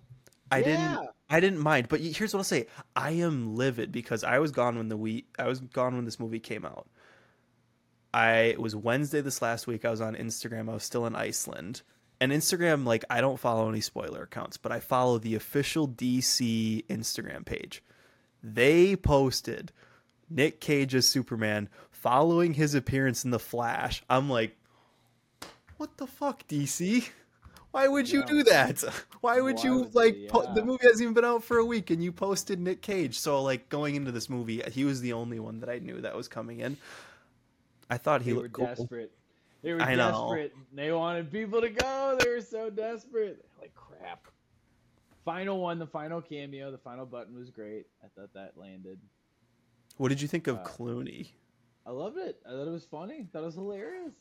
[0.50, 0.64] I yeah.
[0.64, 2.66] didn't I didn't mind, but here's what I'll say.
[2.94, 6.20] I am livid because I was gone when the we I was gone when this
[6.20, 6.88] movie came out.
[8.14, 9.84] I it was Wednesday this last week.
[9.84, 10.70] I was on Instagram.
[10.70, 11.82] I was still in Iceland.
[12.18, 16.86] And Instagram, like I don't follow any spoiler accounts, but I follow the official DC
[16.86, 17.82] Instagram page.
[18.42, 19.72] They posted
[20.30, 21.68] Nick Cage's Superman
[22.00, 24.56] following his appearance in The Flash, I'm like,
[25.76, 27.08] what the fuck, DC?
[27.70, 28.26] Why would you yeah.
[28.26, 28.82] do that?
[29.20, 30.16] Why would Why you would like?
[30.16, 30.30] yeah.
[30.30, 33.18] po- the movie hasn't even been out for a week, and you posted Nick Cage.
[33.18, 36.16] So like going into this movie, he was the only one that I knew that
[36.16, 36.76] was coming in.
[37.90, 38.74] I thought he they looked were cool.
[38.74, 39.12] desperate.
[39.62, 40.54] They were I desperate.
[40.56, 40.62] Know.
[40.74, 42.16] They wanted people to go.
[42.18, 43.44] They were so desperate.
[43.60, 44.26] Like crap.
[45.24, 47.86] Final one, the final cameo, the final button was great.
[48.02, 48.98] I thought that landed.
[49.96, 51.30] What did you think of uh, Clooney?
[51.86, 52.40] I loved it.
[52.46, 53.20] I thought it was funny.
[53.20, 54.14] I thought it was hilarious.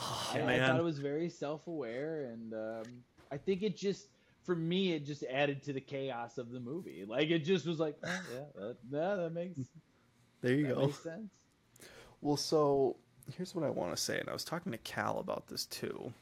[0.00, 2.82] Oh, I, I, thought it was very self-aware, and um,
[3.30, 4.08] I think it just,
[4.42, 7.04] for me, it just added to the chaos of the movie.
[7.06, 9.60] Like it just was like, oh, yeah, that, yeah, that makes.
[10.40, 10.80] There you go.
[10.86, 11.32] Makes sense.
[12.20, 12.96] Well, so
[13.36, 16.12] here's what I want to say, and I was talking to Cal about this too.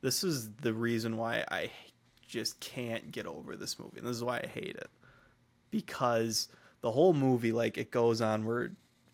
[0.00, 1.70] This is the reason why I
[2.26, 4.90] just can't get over this movie, and this is why I hate it
[5.70, 6.48] because
[6.80, 8.44] the whole movie, like, it goes on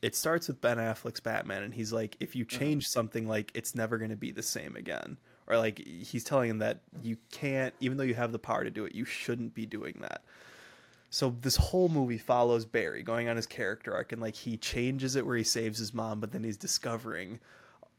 [0.04, 2.58] it starts with Ben Affleck's Batman, and he's like, if you uh-huh.
[2.58, 6.50] change something, like it's never going to be the same again, or like he's telling
[6.50, 9.54] him that you can't, even though you have the power to do it, you shouldn't
[9.54, 10.20] be doing that.
[11.08, 15.16] So this whole movie follows Barry going on his character arc, and like he changes
[15.16, 17.40] it where he saves his mom, but then he's discovering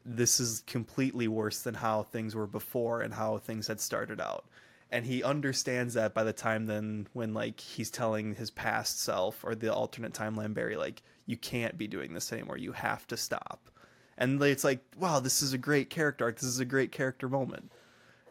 [0.04, 4.44] this is completely worse than how things were before and how things had started out
[4.90, 9.42] and he understands that by the time then when like he's telling his past self
[9.42, 13.16] or the alternate timeline Barry like you can't be doing this anymore you have to
[13.16, 13.70] stop
[14.18, 17.28] and it's like wow this is a great character arc this is a great character
[17.28, 17.70] moment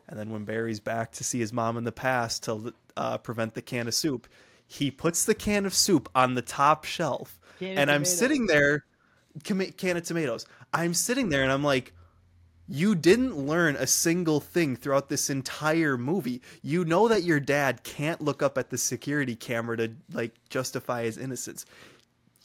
[0.07, 3.53] And then when Barry's back to see his mom in the past to uh, prevent
[3.55, 4.27] the can of soup,
[4.67, 7.39] he puts the can of soup on the top shelf.
[7.59, 8.17] Can and I'm tomatoes.
[8.19, 8.85] sitting there,
[9.43, 10.45] can of tomatoes.
[10.73, 11.93] I'm sitting there and I'm like,
[12.67, 16.41] you didn't learn a single thing throughout this entire movie.
[16.63, 21.03] You know that your dad can't look up at the security camera to like justify
[21.03, 21.65] his innocence.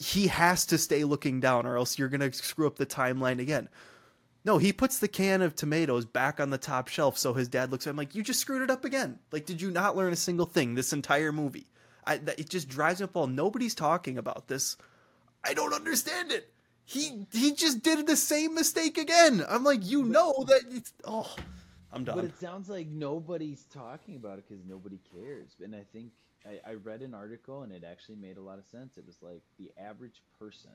[0.01, 3.39] He has to stay looking down or else you're going to screw up the timeline
[3.39, 3.69] again.
[4.43, 7.71] No, he puts the can of tomatoes back on the top shelf so his dad
[7.71, 10.13] looks at him like, "You just screwed it up again." Like, did you not learn
[10.13, 11.67] a single thing this entire movie?
[12.05, 13.27] I that, it just drives me up all.
[13.27, 14.77] Nobody's talking about this.
[15.43, 16.51] I don't understand it.
[16.85, 19.45] He he just did the same mistake again.
[19.47, 21.35] I'm like, you know that it's oh,
[21.91, 22.15] I'm done.
[22.15, 25.51] But it sounds like nobody's talking about it because nobody cares.
[25.63, 26.11] And I think
[26.45, 28.97] I, I read an article and it actually made a lot of sense.
[28.97, 30.71] It was like the average person,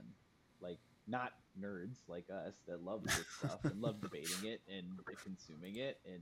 [0.60, 4.86] like not nerds like us that love this stuff and love debating it and
[5.22, 6.20] consuming it and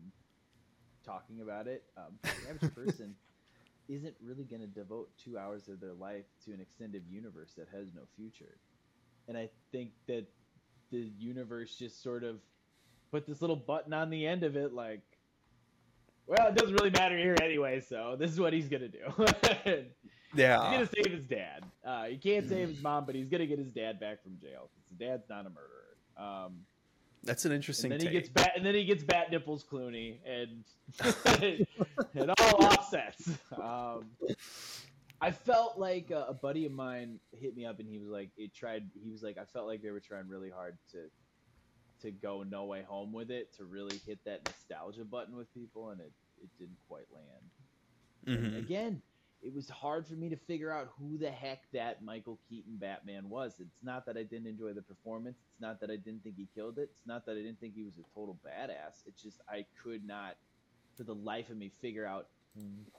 [1.04, 1.84] talking about it.
[1.96, 3.14] Um, the average person
[3.88, 7.68] isn't really going to devote two hours of their life to an extended universe that
[7.72, 8.56] has no future.
[9.28, 10.26] And I think that
[10.90, 12.36] the universe just sort of
[13.10, 15.02] put this little button on the end of it, like,
[16.26, 19.84] well, it doesn't really matter here anyway, so this is what he's gonna do.
[20.36, 21.64] Yeah, he's gonna save his dad.
[21.84, 24.68] Uh, he can't save his mom, but he's gonna get his dad back from jail
[24.74, 25.96] because his dad's not a murderer.
[26.16, 26.60] Um,
[27.22, 28.14] that's an interesting and then take.
[28.14, 30.64] he gets bat, and then he gets bat nipples Clooney, and
[32.14, 33.30] it all offsets.
[33.52, 34.06] Um,
[35.20, 38.30] I felt like a, a buddy of mine hit me up, and he was like,
[38.36, 40.98] "It tried." He was like, "I felt like they were trying really hard to
[42.04, 45.90] to go No Way Home with it, to really hit that nostalgia button with people,
[45.90, 47.50] and it it didn't quite land."
[48.26, 48.58] And Mhm.
[48.58, 49.02] again,
[49.42, 53.28] it was hard for me to figure out who the heck that Michael Keaton Batman
[53.28, 53.60] was.
[53.60, 55.42] It's not that I didn't enjoy the performance.
[55.42, 56.90] It's not that I didn't think he killed it.
[56.90, 59.06] It's not that I didn't think he was a total badass.
[59.06, 60.38] It's just I could not,
[60.96, 62.30] for the life of me, figure out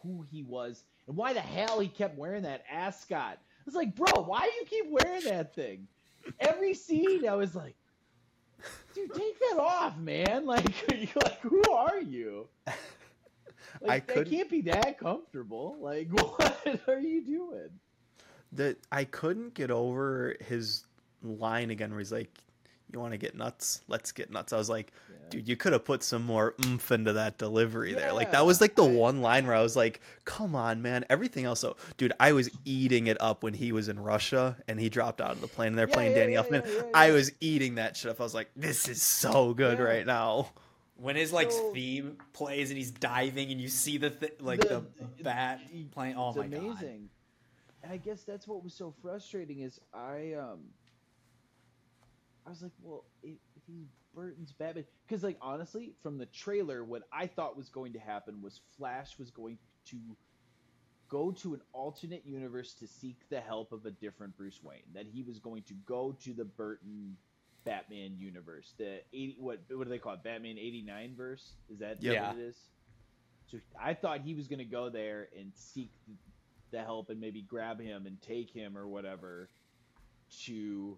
[0.03, 3.39] who he was and why the hell he kept wearing that ascot.
[3.39, 5.89] I was like, bro, why do you keep wearing that thing?
[6.39, 7.77] Every scene, I was like,
[8.93, 10.45] dude, take that off, man.
[10.45, 12.47] Like, you're like, who are you?
[13.81, 15.77] Like, I could- can't be that comfortable.
[15.81, 17.69] Like, what are you doing?
[18.53, 20.85] that I couldn't get over his
[21.21, 22.29] line again where he's like,
[22.95, 23.81] You want to get nuts?
[23.89, 24.53] Let's get nuts.
[24.53, 25.15] I was like, Yeah.
[25.29, 28.13] dude, you could have put some more oomph into that delivery there.
[28.13, 31.03] Like that was like the I- one line where I was like, come on, man.
[31.09, 34.79] Everything else though, dude, I was eating it up when he was in Russia and
[34.79, 36.65] he dropped out of the plane and they're Yeah, playing yeah, Danny yeah, Elfman.
[36.65, 38.21] yeah, yeah, I was eating that shit up.
[38.21, 39.83] I was like, this is so good Yeah.
[39.83, 40.51] right now.
[40.95, 44.61] When his like So- theme plays and he's diving and you see the th- like
[44.61, 44.85] The-
[45.17, 45.59] the, bat
[45.91, 46.15] playing.
[46.15, 46.59] Oh it's my god!
[46.63, 47.09] amazing.
[47.83, 50.59] And I guess that's what was so frustrating is I um
[52.45, 56.83] I was like, well, if, if he's Burton's Batman, because like honestly, from the trailer,
[56.83, 59.57] what I thought was going to happen was Flash was going
[59.89, 59.97] to
[61.09, 64.83] go to an alternate universe to seek the help of a different Bruce Wayne.
[64.93, 67.17] That he was going to go to the Burton
[67.65, 70.23] Batman universe, the eighty what what do they call it?
[70.23, 71.55] Batman eighty nine verse?
[71.69, 72.27] Is that Yeah.
[72.29, 72.57] what it is?
[73.47, 75.91] So I thought he was going to go there and seek
[76.71, 79.49] the help and maybe grab him and take him or whatever
[80.45, 80.97] to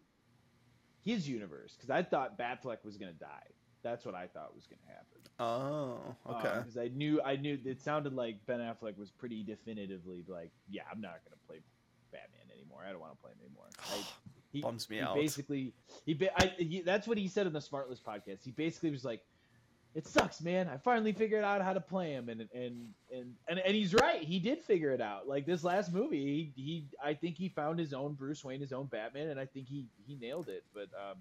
[1.08, 3.48] his universe because I thought Batfleck was going to die.
[3.82, 5.18] That's what I thought was going to happen.
[5.40, 6.50] Oh, okay.
[6.50, 10.52] Um, because I knew, I knew it sounded like Ben Affleck was pretty definitively like,
[10.70, 11.60] yeah, I'm not going to play
[12.12, 12.80] Batman anymore.
[12.86, 13.68] I don't want to play him anymore.
[13.80, 14.04] I,
[14.52, 15.16] he, Bums me he out.
[15.16, 15.74] Basically,
[16.06, 18.44] he, I, he that's what he said in the Smartless podcast.
[18.44, 19.22] He basically was like,
[19.98, 20.70] "It sucks, man.
[20.70, 24.22] I finally figured out how to play him," and and and and, and he's right.
[24.22, 25.28] He did figure it out.
[25.28, 28.72] Like this last movie, he, he I think he found his own Bruce Wayne, his
[28.74, 30.64] own Batman, and I think he he nailed it.
[30.72, 31.18] But um,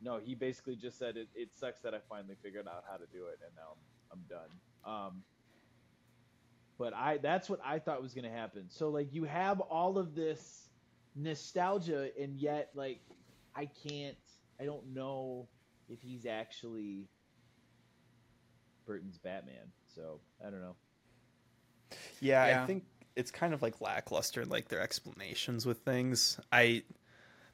[0.00, 1.28] no, he basically just said it.
[1.34, 3.74] It sucks that I finally figured out how to do it, and now
[4.12, 4.50] I'm, I'm done.
[4.84, 5.24] Um,
[6.78, 8.66] but I that's what I thought was to happen.
[8.68, 10.68] So like you have all of this
[11.16, 13.00] nostalgia and yet like
[13.56, 14.16] I can't
[14.60, 15.48] I don't know
[15.88, 17.08] if he's actually
[18.86, 19.72] Burton's Batman.
[19.94, 20.76] So, I don't know.
[22.20, 22.62] Yeah, Yeah.
[22.62, 22.84] I think
[23.16, 26.38] it's kind of like lackluster in like their explanations with things.
[26.50, 26.82] I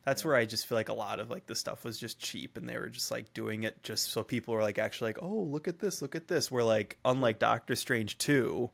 [0.04, 2.56] that's where I just feel like a lot of like the stuff was just cheap
[2.56, 5.46] and they were just like doing it just so people were like actually like, "Oh,
[5.50, 8.70] look at this, look at this." Where like unlike Doctor Strange 2,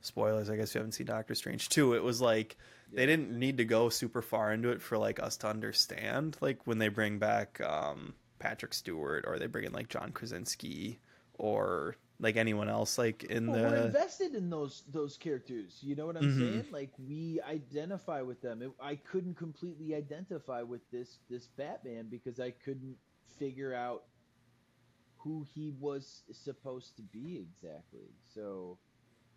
[0.00, 2.56] spoilers, I guess you haven't seen Doctor Strange 2, it was like
[2.92, 6.66] they didn't need to go super far into it for like us to understand like
[6.66, 10.98] when they bring back um Patrick Stewart or they bring in like John Krasinski
[11.40, 15.78] or like anyone else like in Well, we're invested in those those characters.
[15.82, 16.30] You know what I'm Mhm.
[16.30, 16.66] saying?
[16.70, 18.62] Like we identify with them.
[18.62, 22.96] It, I couldn't completely identify with this this Batman because I couldn't
[23.38, 24.04] figure out
[25.18, 28.14] who he was supposed to be exactly.
[28.22, 28.78] So,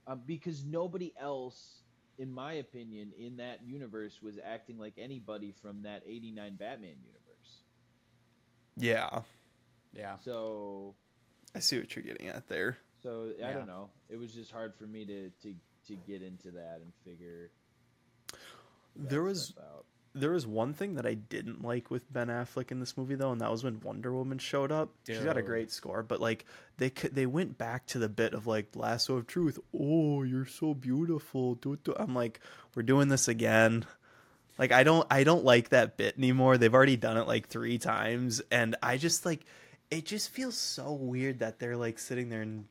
[0.07, 1.83] um, because nobody else,
[2.17, 7.63] in my opinion, in that universe was acting like anybody from that '89 Batman universe.
[8.75, 9.21] Yeah,
[9.93, 10.17] Yeah.
[10.17, 10.95] So,
[11.55, 12.77] I see what you're getting at there.
[13.01, 13.53] so I Yeah.
[13.53, 13.89] don't know.
[14.09, 15.55] It was just hard for me to to
[15.87, 17.51] to get into that and figure.
[18.95, 19.53] that There was
[20.15, 23.31] there was one thing that I didn't like with Ben Affleck in this movie though,
[23.31, 24.93] and that was when Wonder Woman showed up.
[25.07, 26.45] She's got a great score, but like
[26.77, 29.59] they they went back to the bit of like lasso of truth.
[29.77, 31.55] Oh, you're so beautiful.
[31.55, 31.93] Do, do.
[31.97, 32.39] I'm like,
[32.75, 33.85] we're doing this again.
[34.59, 36.57] Like I don't I don't like that bit anymore.
[36.59, 39.45] They've already done it like three times, and I just like
[39.97, 42.65] it just feels so weird that they're like sitting there and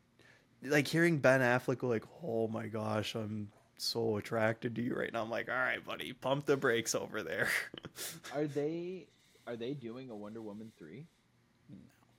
[0.63, 5.13] like hearing Ben Affleck go like, "Oh my gosh, I'm so attracted to you right
[5.13, 7.49] now." I'm like, "All right, buddy, pump the brakes over there."
[8.35, 9.07] Are they
[9.47, 11.05] are they doing a Wonder Woman three?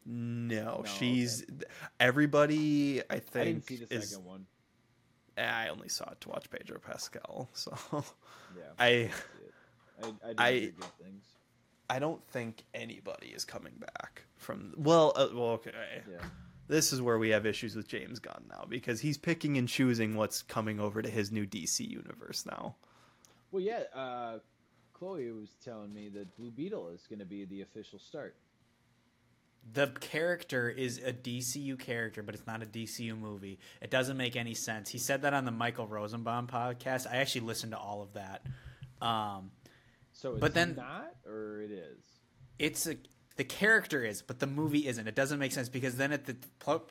[0.05, 1.45] no, No, she's
[1.99, 3.01] everybody.
[3.09, 4.09] I I think the is.
[4.09, 4.45] second one.
[5.37, 7.73] I only saw it to watch Pedro Pascal, so
[8.55, 9.09] Yeah, I.
[10.03, 11.23] I, I I- things.
[11.89, 14.73] I don't think anybody is coming back from.
[14.77, 15.71] Well, uh, well, okay.
[16.09, 16.25] Yeah.
[16.67, 20.15] This is where we have issues with James Gunn now because he's picking and choosing
[20.15, 22.75] what's coming over to his new DC universe now.
[23.51, 23.83] Well, yeah.
[23.93, 24.39] Uh,
[24.93, 28.35] Chloe was telling me that Blue Beetle is going to be the official start.
[29.73, 33.59] The character is a DCU character, but it's not a DCU movie.
[33.81, 34.89] It doesn't make any sense.
[34.89, 37.07] He said that on the Michael Rosenbaum podcast.
[37.09, 38.45] I actually listened to all of that.
[39.01, 39.51] Um,
[40.13, 42.03] So, it's But then- not, or it is.
[42.59, 42.97] it's a
[43.35, 45.07] the character is, but the movie isn't.
[45.07, 46.35] It doesn't make sense because then at the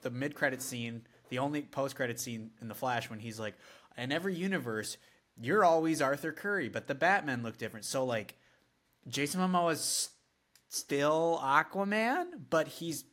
[0.02, 3.54] the mid credit scene, the only post credit scene in the Flash, when he's like,
[3.96, 4.96] "In every universe,
[5.40, 8.35] you're always Arthur Curry, but the Batman look different." So like,
[9.06, 10.11] Jason Momoa is
[10.68, 13.04] still Aquaman, but he's.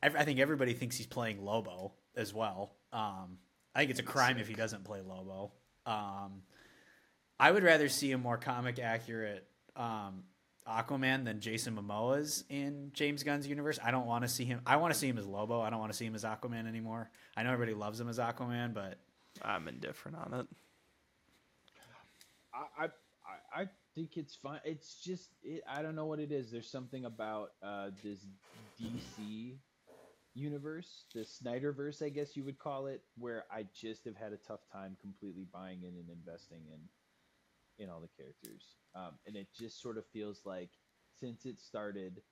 [0.00, 2.76] I I think everybody thinks he's playing Lobo as well.
[2.92, 3.38] Um,
[3.74, 5.50] I think it's a crime if he doesn't play Lobo.
[5.84, 6.42] Um,
[7.40, 9.47] I would rather see a more comic accurate
[9.78, 10.24] um,
[10.68, 13.78] Aquaman than Jason Momoa's in James Gunn's universe.
[13.82, 14.60] I don't want to see him.
[14.66, 15.60] I want to see him as Lobo.
[15.62, 17.10] I don't want to see him as Aquaman anymore.
[17.36, 18.98] I know everybody loves him as Aquaman, but
[19.40, 20.46] I'm indifferent on it.
[22.52, 22.90] I, I, I-
[23.60, 24.60] I think it's fine.
[24.64, 26.50] It's just, it, I don't know what it is.
[26.50, 28.26] There's something about uh, this
[28.80, 29.56] DC
[30.34, 34.36] universe, the Snyderverse, I guess you would call it, where I just have had a
[34.36, 36.78] tough time completely buying in and investing in
[37.78, 38.76] in all the characters.
[38.94, 40.70] Um, and it just sort of feels like
[41.12, 42.22] since it started,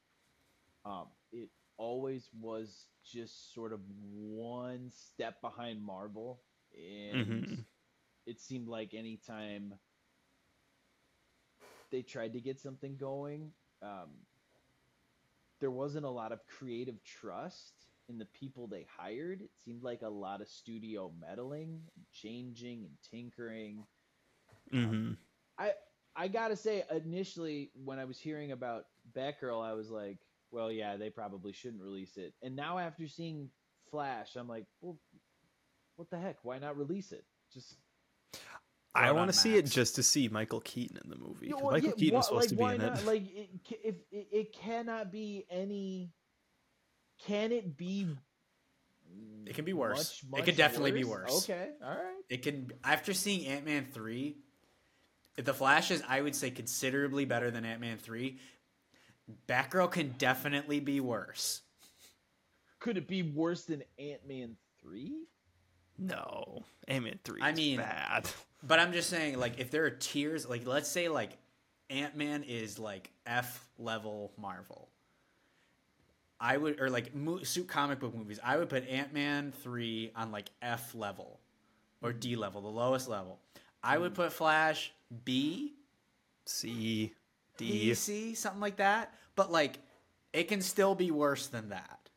[0.85, 6.43] um, it always was just sort of one step behind Marvel,
[6.75, 7.67] and Mhm.
[8.27, 9.75] it seemed like anytime
[11.91, 14.11] they tried to get something going, um,
[15.61, 19.41] there wasn't a lot of creative trust in the people they hired.
[19.43, 23.87] It seemed like a lot of studio meddling, and changing, and tinkering.
[24.73, 25.17] hmm
[25.59, 25.73] I
[26.15, 30.19] I gotta say, initially when I was hearing about Batgirl, I was like,
[30.51, 32.35] well, yeah, they probably shouldn't release it.
[32.43, 33.51] And now after seeing
[33.91, 34.99] Flash, I'm like, well,
[35.97, 36.37] what the heck?
[36.43, 37.25] Why not release it?
[37.53, 37.77] Just
[38.95, 41.49] I want to see it just to see Michael Keaton in the movie.
[41.49, 42.99] Yeah, well, Michael yeah, Keaton was wha- supposed like, to be in not?
[43.01, 43.07] it.
[43.07, 43.51] Like, it,
[43.85, 46.13] if it, it cannot be any,
[47.27, 48.09] can it be?
[49.47, 50.25] It can be worse.
[50.31, 51.45] Much, It could much definitely be worse.
[51.45, 52.23] Okay, all right.
[52.31, 52.73] it can.
[52.83, 54.39] After seeing Ant Man three,
[55.37, 58.39] the Flash is I would say considerably better than Ant Man three.
[59.49, 61.63] Batgirl can definitely be worse.
[62.79, 65.27] Could it be worse than Ant Man three?
[65.99, 67.41] no, Ant-Man three.
[67.41, 68.29] I is mean- bad.
[68.63, 71.39] But I'm just saying, like, if there are tiers, like, let's say, like,
[71.89, 74.89] Ant Man is like F level Marvel.
[76.41, 78.41] I would, or like mo- suit comic book movies.
[78.43, 81.39] I would put Ant Man three on like F level
[82.03, 83.39] or D level, the lowest level.
[83.85, 84.17] I would hmm.
[84.23, 84.93] put Flash
[85.25, 85.75] B,
[86.45, 87.13] C,
[87.57, 87.89] D.
[87.89, 89.15] B, C, something like that.
[89.35, 89.79] But like,
[90.33, 92.11] it can still be worse than that.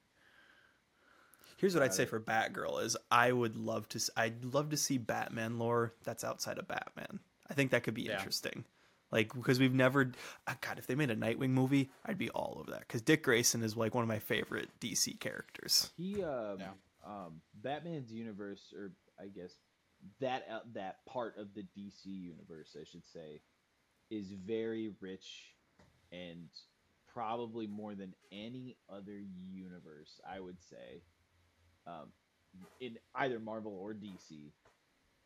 [1.58, 4.98] Here's what I'd say for Batgirl is I would love to I'd love to see
[4.98, 7.20] Batman lore that's outside of Batman.
[7.50, 8.16] I think that could be Yeah.
[8.18, 8.64] interesting.
[9.12, 10.12] Like because we've never
[10.48, 13.24] ah, God, if they made a Nightwing movie, I'd be all over that cuz Dick
[13.24, 15.92] Grayson is like one of my favorite DC characters.
[15.98, 16.72] He, um, Yeah.
[17.06, 19.52] um, Batman's universe, or I guess
[20.20, 23.42] that uh, that part of the DC universe, I should say,
[24.10, 25.54] is very rich
[26.12, 26.48] and
[27.14, 29.20] probably more than any other
[29.52, 31.02] universe, I would say,
[31.88, 32.12] um,
[32.80, 34.52] in either Marvel or DC,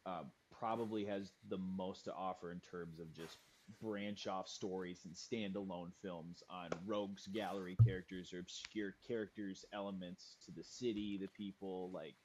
[0.05, 3.37] um, probably has the most to offer in terms of just
[3.81, 10.51] branch off stories and standalone films on rogues gallery characters or obscure characters elements to
[10.51, 12.15] the city the people like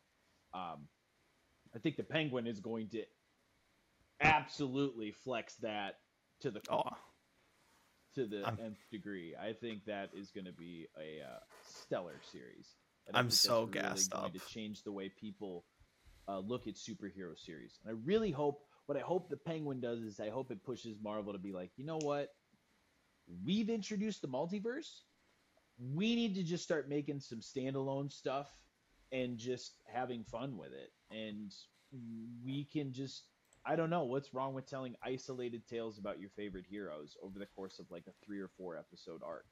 [0.53, 0.89] um
[1.79, 3.05] i think the penguin is going to
[4.21, 5.95] absolutely flex that
[6.41, 6.83] to the Oh,
[8.15, 9.35] to the I'm- nth degree.
[9.37, 11.39] I think that is going to be a uh,
[11.85, 12.75] stellar series.
[13.15, 14.33] I'm so really gassed going up.
[14.33, 15.65] to change the way people
[16.27, 17.79] uh, look at superhero series.
[17.85, 20.97] And i really hope what i hope the penguin does is i hope it pushes
[21.03, 22.29] marvel to be like you know what?
[23.45, 24.91] We've introduced the multiverse.
[25.95, 28.49] We need to just start making some standalone stuff
[29.13, 31.55] and just having fun with it and
[32.45, 33.25] we can just
[33.65, 37.47] i don't know what's wrong with telling isolated tales about your favorite heroes over the
[37.47, 39.47] course of like a three or four episode arc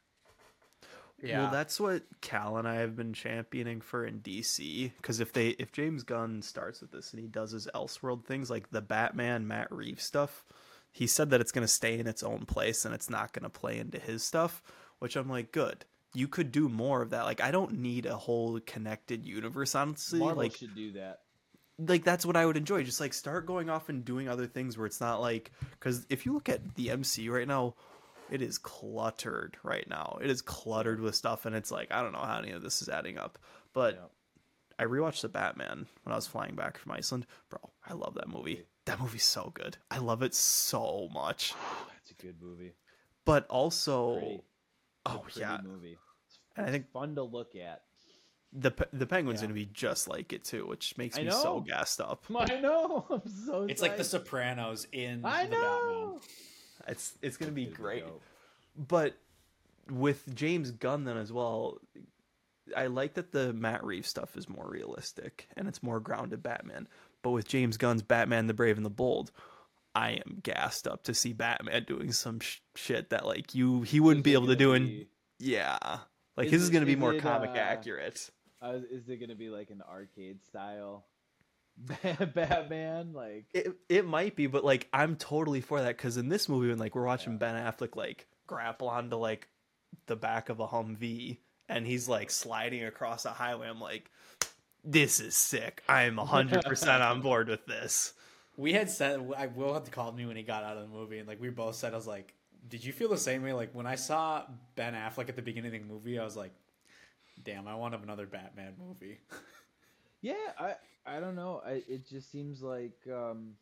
[1.22, 1.42] Yeah.
[1.42, 4.92] Well, that's what Cal and I have been championing for in DC.
[4.96, 8.50] Because if they, if James Gunn starts with this and he does his Elseworld things
[8.50, 10.44] like the Batman Matt Reeves stuff,
[10.92, 13.44] he said that it's going to stay in its own place and it's not going
[13.44, 14.62] to play into his stuff.
[14.98, 15.84] Which I'm like, good.
[16.16, 17.24] You could do more of that.
[17.24, 19.74] Like, I don't need a whole connected universe.
[19.74, 21.20] Honestly, marvel like, should do that
[21.78, 22.82] like that's what I would enjoy.
[22.84, 26.24] Just like start going off and doing other things where it's not like because if
[26.24, 27.74] you look at the MCU right now,
[28.30, 30.18] it is cluttered right now.
[30.22, 32.82] It is cluttered with stuff, and it's like I don't know how any of this
[32.82, 33.38] is adding up.
[33.72, 34.00] But Yeah.
[34.78, 37.60] I rewatched the Batman when I was flying back from Iceland, bro.
[37.88, 38.64] I love that movie.
[38.86, 39.76] That movie's so good.
[39.90, 41.54] I love it so much.
[41.92, 42.74] that's a good movie
[43.24, 44.42] But also.
[45.08, 45.98] Oh yeah, movie
[46.57, 47.82] And I think- fun to look at
[48.52, 49.46] the the Penguin's Yeah.
[49.48, 52.24] gonna be just like it too, which makes I me so gassed up.
[52.36, 54.04] i know i'm so it's like The.
[54.04, 56.20] Sopranos in i the Batman.
[56.88, 58.04] It's it's gonna be It'll great.
[58.07, 58.22] dope.
[58.76, 59.14] but
[59.90, 61.78] with James Gunn then as well,
[62.76, 66.88] I like that the Matt Reeves stuff is more realistic and it's more grounded Batman.
[67.22, 69.32] But with James Gunn's Batman: The Brave and the Bold,
[69.94, 74.00] I am gassed up to see Batman doing some sh- shit that like you he
[74.00, 75.98] wouldn't be able to gonna do in be- yeah.
[76.37, 78.30] Like Is his is going to be more it, comic uh, accurate.
[78.61, 81.05] Uh, is it gonna be like an arcade style
[82.34, 83.12] Batman?
[83.12, 86.68] Like, It it might be, but like I'm totally for that because in this movie
[86.68, 87.39] when like we're watching Yeah.
[87.39, 89.49] Ben Affleck like grapple onto like
[90.07, 94.11] the back of a Humvee and he's like sliding across a highway, I'm like,
[94.84, 95.82] this is sick.
[95.89, 98.14] I'm hundred percent on board with this.
[98.57, 100.95] We had said I will have to call me when he got out of the
[100.95, 102.34] movie, and like we both said, I was like,
[102.68, 104.44] "Did you feel the same way?" Like when I saw
[104.74, 106.52] Ben Affleck at the beginning of the movie, I was like,
[107.42, 109.18] "Damn, I want another Batman movie."
[110.20, 110.74] yeah, I
[111.06, 111.62] I don't know.
[111.64, 113.52] I, it just seems like um,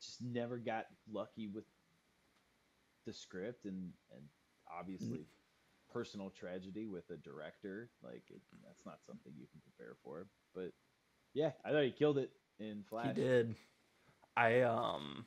[0.00, 1.64] just never got lucky with
[3.06, 4.22] the script and and
[4.78, 5.26] obviously
[5.92, 7.88] personal tragedy with a director.
[8.02, 10.26] Like it, that's not something you can prepare for.
[10.54, 10.72] But
[11.32, 13.16] yeah, I thought he killed it in Flash.
[13.16, 13.54] He did.
[14.36, 15.24] I um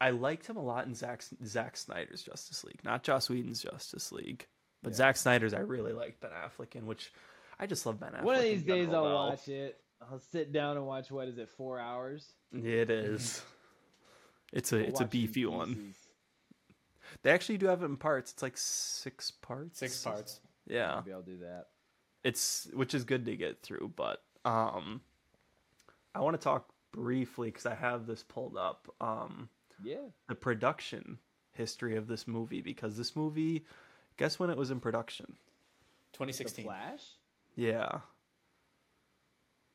[0.00, 4.12] I liked him a lot in Zack Zack Snyder's Justice League, not Joss Whedon's Justice
[4.12, 4.46] League,
[4.82, 4.96] but Yeah.
[4.96, 7.12] Zack Snyder's I really liked Ben Affleck in, which
[7.58, 8.22] I just love Ben Affleck.
[8.22, 9.14] One of these days I'll though.
[9.14, 9.80] watch it.
[10.10, 11.10] I'll sit down and watch.
[11.10, 11.48] What is it?
[11.48, 12.32] Four hours.
[12.52, 13.42] It is.
[14.52, 15.94] It's a I'll it's a watch it in beefy one.
[17.22, 18.32] They actually do have it in parts.
[18.32, 19.78] It's like six parts.
[19.78, 20.40] Six parts.
[20.66, 21.68] Yeah, Maybe I'll do that.
[22.24, 23.92] it's which is good to get through.
[23.96, 25.00] But um,
[26.14, 28.88] I want to talk briefly because I have this pulled up.
[29.00, 29.48] Um,
[29.82, 29.96] Yeah.
[30.28, 31.18] the production
[31.52, 33.64] history of this movie because this movie,
[34.16, 35.26] guess when it was in production?
[36.12, 36.64] The 2016.
[36.64, 37.02] Flash.
[37.56, 38.00] Yeah,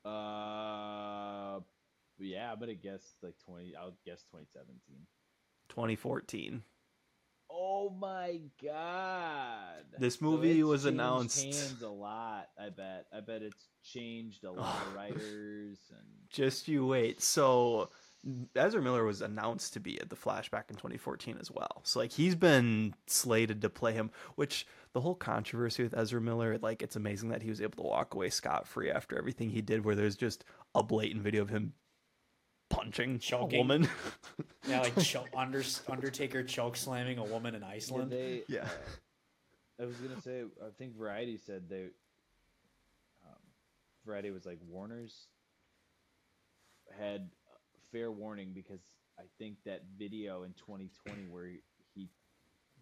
[0.04, 1.60] Uh,
[2.18, 3.74] yeah, but I guess like twenty.
[3.76, 5.06] I'll guess twenty seventeen.
[5.68, 6.62] 2014.
[7.50, 9.84] Oh my god!
[9.98, 12.48] This movie it's was announced- Hands a lot.
[12.58, 13.06] I bet.
[13.12, 16.06] I bet it's changed a lot of writers and.
[16.30, 17.20] Just you wait.
[17.22, 17.90] So
[18.54, 21.80] Ezra Miller was announced to be at the Flashback in 2014 as well.
[21.82, 26.58] So like he's been slated to play him, which the whole controversy with Ezra Miller,
[26.58, 29.60] like it's amazing that he was able to walk away scot free after everything he
[29.60, 30.44] did, where there's just
[30.74, 31.72] a blatant video of him
[32.70, 33.56] punching Choking.
[33.56, 33.88] a woman.
[34.68, 38.12] Yeah, like cho- under, Undertaker choke slamming a woman in Iceland.
[38.12, 38.44] they?
[38.46, 38.62] Yeah.
[38.62, 40.42] uh, I was gonna say.
[40.64, 41.86] I think Variety said they.
[43.26, 43.34] Um,
[44.06, 45.26] Variety was like Warner's
[47.00, 47.28] had
[47.92, 48.80] fair warning because
[49.18, 51.50] I think that video in 2020 where
[51.94, 52.08] he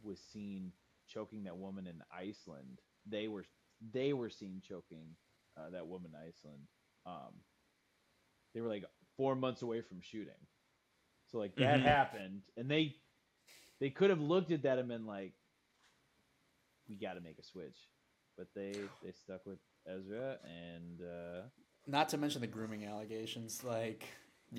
[0.02, 0.72] was seen
[1.08, 3.44] choking that woman in Iceland, they were
[3.92, 5.16] they were seen choking
[5.58, 6.62] uh, that woman in Iceland.
[7.06, 7.34] Um,
[8.54, 8.84] they were like
[9.16, 10.46] four months away from shooting,
[11.30, 11.82] so like that Mhm.
[11.82, 12.94] happened, and they
[13.80, 15.32] they could have looked at that and been like,
[16.88, 17.76] "We got to make a switch,"
[18.36, 21.42] but they they stuck with Ezra, and uh,
[21.86, 23.64] Not to mention the grooming allegations.
[23.64, 24.04] Like,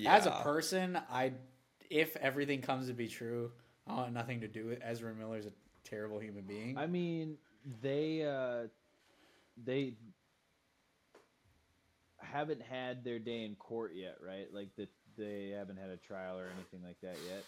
[0.06, 1.32] as a person, I
[1.90, 3.52] if everything comes to be true,
[3.86, 5.52] I want nothing to do with Ezra Miller's a
[5.84, 6.78] terrible human being.
[6.78, 7.36] I mean,
[7.82, 8.68] they uh,
[9.62, 9.94] they
[12.18, 14.46] haven't had their day in court yet, right?
[14.52, 17.44] Like that they haven't had a trial or anything like that yet.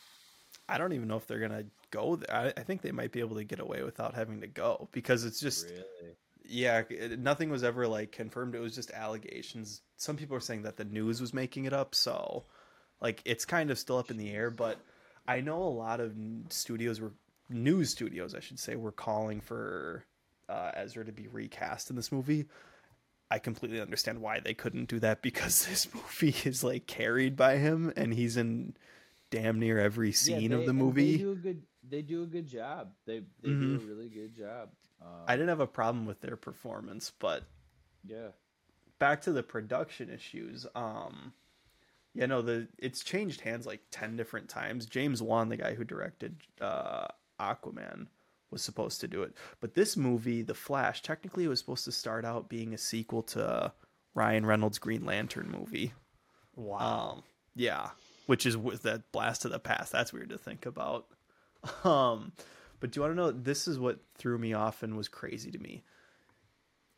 [0.69, 2.35] I don't even know if they're gonna go there.
[2.35, 5.25] I, I think they might be able to get away without having to go because
[5.25, 6.15] it's just really.
[6.47, 8.55] Yeah, it, nothing was ever like confirmed.
[8.55, 9.83] It was just allegations.
[9.97, 12.45] Some people are saying that the news was making it up, so
[13.01, 14.51] like it's kind of still up in the air.
[14.51, 14.79] But
[15.27, 16.15] I know a lot of
[16.51, 17.13] studios were
[17.49, 20.05] news studios, I should say, were calling for
[20.49, 22.47] uh, Ezra to be recast in this movie.
[23.31, 27.57] I completely understand why they couldn't do that because this movie is like carried by
[27.57, 28.77] him, and he's in
[29.31, 31.13] damn near every scene Yeah, of the movie.
[31.17, 31.63] They do a good.
[31.87, 32.93] They do a good job.
[33.07, 34.71] They they do a really good job.
[35.05, 37.45] Um, I didn't have a problem with their performance, but
[38.05, 38.29] Yeah.
[38.99, 40.67] back to the production issues.
[40.75, 41.35] Um,
[42.15, 44.87] yeah, no, the it's changed hands like ten different times.
[44.87, 47.09] James Wan, the guy who directed uh,
[47.41, 48.07] Aquaman,
[48.51, 51.93] was supposed to do it, but this movie, The Flash, technically it was supposed to
[51.93, 53.73] start out being a sequel to
[54.15, 55.93] Ryan Reynolds' Green Lantern movie.
[56.55, 57.11] wow.
[57.17, 57.23] Um,
[57.57, 57.91] yeah,
[58.27, 59.91] which is with that blast of the past.
[59.93, 61.07] That's weird to think about.
[61.83, 62.33] Um,
[62.85, 63.31] but do you want to know?
[63.31, 65.85] This is what threw me off and was crazy to me.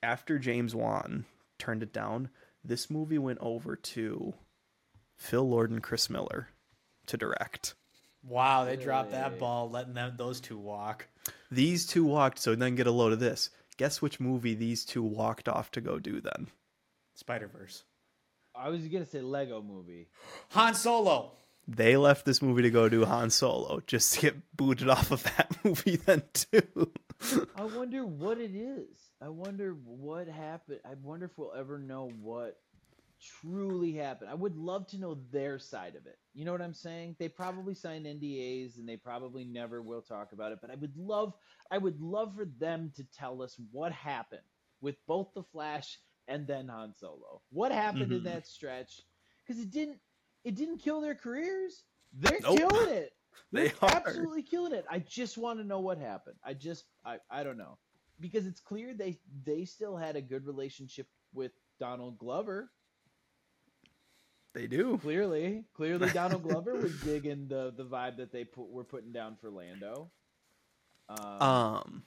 [0.02, 1.26] After James Wan
[1.60, 2.28] turned it down,
[2.64, 4.34] this movie went over to
[5.14, 6.48] Phil Lord and Chris Miller
[7.06, 7.74] to direct.
[8.24, 11.06] wow, they dropped that ball, letting them those two walk.
[11.52, 13.50] These two walked, so then get a load of this.
[13.76, 16.48] Guess which movie these two walked off to go do then?
[17.14, 17.84] Spider Verse.
[18.56, 20.08] I was gonna say Lego Movie.
[20.48, 21.30] Han Solo.
[21.68, 25.24] They left this movie to go do Han Solo just to get booted off of
[25.24, 26.92] that movie then too.
[27.56, 29.10] I wonder what it is.
[29.20, 30.80] I wonder what happened.
[30.84, 32.58] I wonder if we'll ever know what
[33.40, 34.30] truly happened.
[34.30, 36.18] I would love to know their side of it.
[36.34, 37.16] You know what I'm saying?
[37.18, 40.96] They probably signed NDAs and they probably never will talk about it, but I would
[40.96, 41.32] love
[41.70, 44.42] I would love for them to tell us what happened
[44.80, 45.98] with both the Flash
[46.28, 47.40] and then Han Solo.
[47.50, 48.24] What happened in Mhm.
[48.24, 49.00] that stretch?
[49.46, 50.00] Cuz it didn't
[50.46, 51.84] it didn't kill their careers.
[52.14, 52.58] They're Nope.
[52.58, 53.12] killing it.
[53.52, 53.90] They They're are.
[53.96, 54.86] absolutely killing it.
[54.90, 56.36] I just want to know what happened.
[56.42, 57.76] I just I, I don't know.
[58.18, 62.70] Because it's clear they they still had a good relationship with Donald Glover.
[64.54, 64.98] They do.
[64.98, 69.36] Clearly, clearly Donald Glover was digging the the vibe that they put were putting down
[69.36, 70.10] for Lando.
[71.08, 72.02] Um, Um,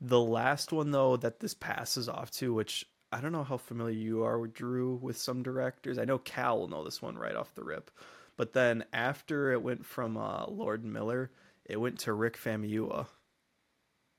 [0.00, 3.94] the last one though that this passes off to, which I don't know how familiar
[3.96, 5.98] you are with Drew with some directors.
[5.98, 7.90] I know Cal will know this one right off the rip,
[8.36, 11.30] but then after it went from uh, Lord Miller,
[11.64, 13.06] it went to Rick Famuyiwa.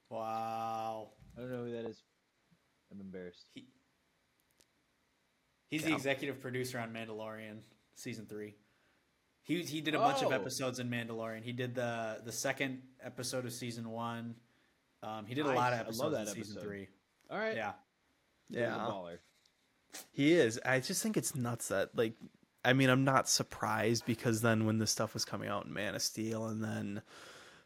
[0.10, 1.10] Wow.
[1.38, 2.04] I don't know who that is.
[2.92, 3.46] I'm embarrassed.
[3.54, 3.66] He,
[5.70, 7.60] he's the executive producer on Mandalorian
[7.96, 8.56] season three.
[9.44, 10.36] He he did a bunch of Oh.
[10.36, 11.42] episodes in Mandalorian.
[11.44, 14.36] He did the the second episode of season one.
[15.02, 16.00] Um, he did a lot of Nice.
[16.00, 16.68] I love episodes in that season episode.
[16.68, 16.88] three.
[17.32, 17.56] All right.
[17.56, 17.72] Yeah.
[18.52, 18.86] Yeah,
[20.12, 20.60] he is.
[20.66, 22.16] I just think it's nuts that like.
[22.64, 25.96] I mean, I'm not surprised because then when this stuff was coming out in Man
[25.96, 27.02] of Steel, and then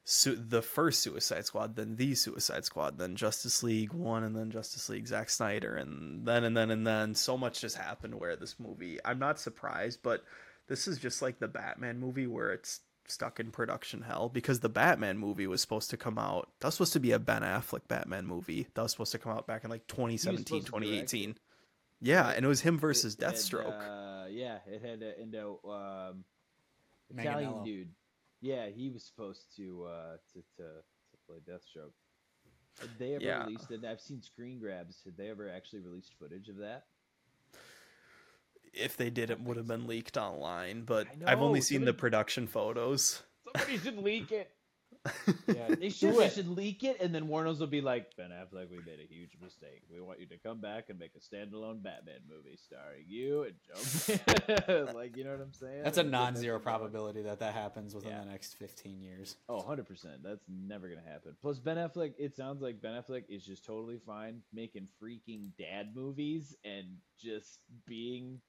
[0.06, 4.52] su- the first Suicide Squad, then the Suicide Squad, then Justice League One, and then
[4.52, 8.38] Justice League Zack Snyder, and then and then and then so much just happened where
[8.38, 9.00] this movie.
[9.04, 10.24] I'm not surprised, but
[10.68, 14.70] this is just like the Batman movie where it's stuck in production hell because the
[14.70, 16.50] Batman movie was supposed to come out.
[16.60, 18.68] That was supposed to be a Ben Affleck Batman movie.
[18.74, 21.38] That was supposed to come out back in like 2017, supposed to direct 2018.
[22.02, 23.80] Yeah, and it was him versus It had, Deathstroke.
[24.26, 26.24] uh, yeah, it had uh, Indo um,
[27.18, 27.66] Italian Manganiello.
[27.66, 27.90] dude.
[28.42, 31.92] Yeah, he was supposed to uh, to, to to play Deathstroke.
[32.80, 33.44] Had they ever Yeah.
[33.46, 33.86] released it?
[33.86, 35.02] I've seen screen grabs.
[35.06, 36.84] Had they ever actually released footage of that?
[38.76, 40.84] If they did, it would have been leaked online.
[40.84, 43.22] But I I've only seen the production photos.
[43.56, 44.52] Somebody should leak it.
[45.48, 46.16] Yeah, they should.
[46.18, 49.08] They should leak it, and then Warner's will be like, Ben Affleck, we made a
[49.08, 49.84] huge mistake.
[49.92, 53.54] We want you to come back and make a standalone Batman movie starring you and
[53.64, 54.92] Joe.
[54.96, 55.84] like, you know what I'm saying?
[55.84, 58.22] That's a And get that non-zero probability that that happens within Yeah.
[58.22, 59.36] the next 15 years.
[59.48, 59.86] Oh, 100%.
[60.24, 61.36] That's never going to happen.
[61.40, 65.92] Plus, Ben Affleck, it sounds like Ben Affleck is just totally fine making freaking dad
[65.96, 66.88] movies and
[67.20, 68.40] just being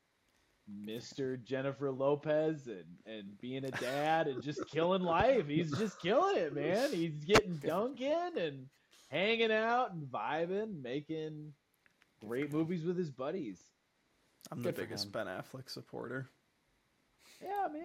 [0.71, 1.43] Mr.
[1.43, 5.47] Jennifer Lopez and, and being a dad and just killing life.
[5.47, 6.93] He's just killing it, man.
[6.93, 8.67] He's getting Dunkin' and
[9.09, 11.53] hanging out and vibing, making
[12.21, 13.61] great movies with his buddies.
[14.51, 15.11] I'm the Good for biggest him.
[15.13, 16.29] Ben Affleck supporter.
[17.43, 17.83] Yeah, man.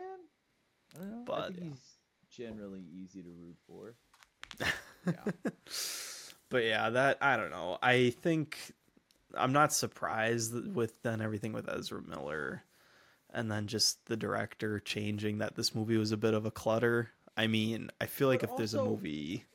[0.95, 1.21] I don't know.
[1.21, 1.65] I But, think yeah.
[1.69, 1.97] he's
[2.35, 3.95] generally easy to root for.
[5.05, 5.13] Yeah.
[6.49, 7.77] But yeah, that I don't know.
[7.81, 8.57] I think
[9.33, 12.61] I'm not surprised with then everything with Ezra Miller.
[13.33, 17.11] And then just the director changing that this movie was a bit of a clutter.
[17.37, 19.45] I mean, I feel like But if there's a movie,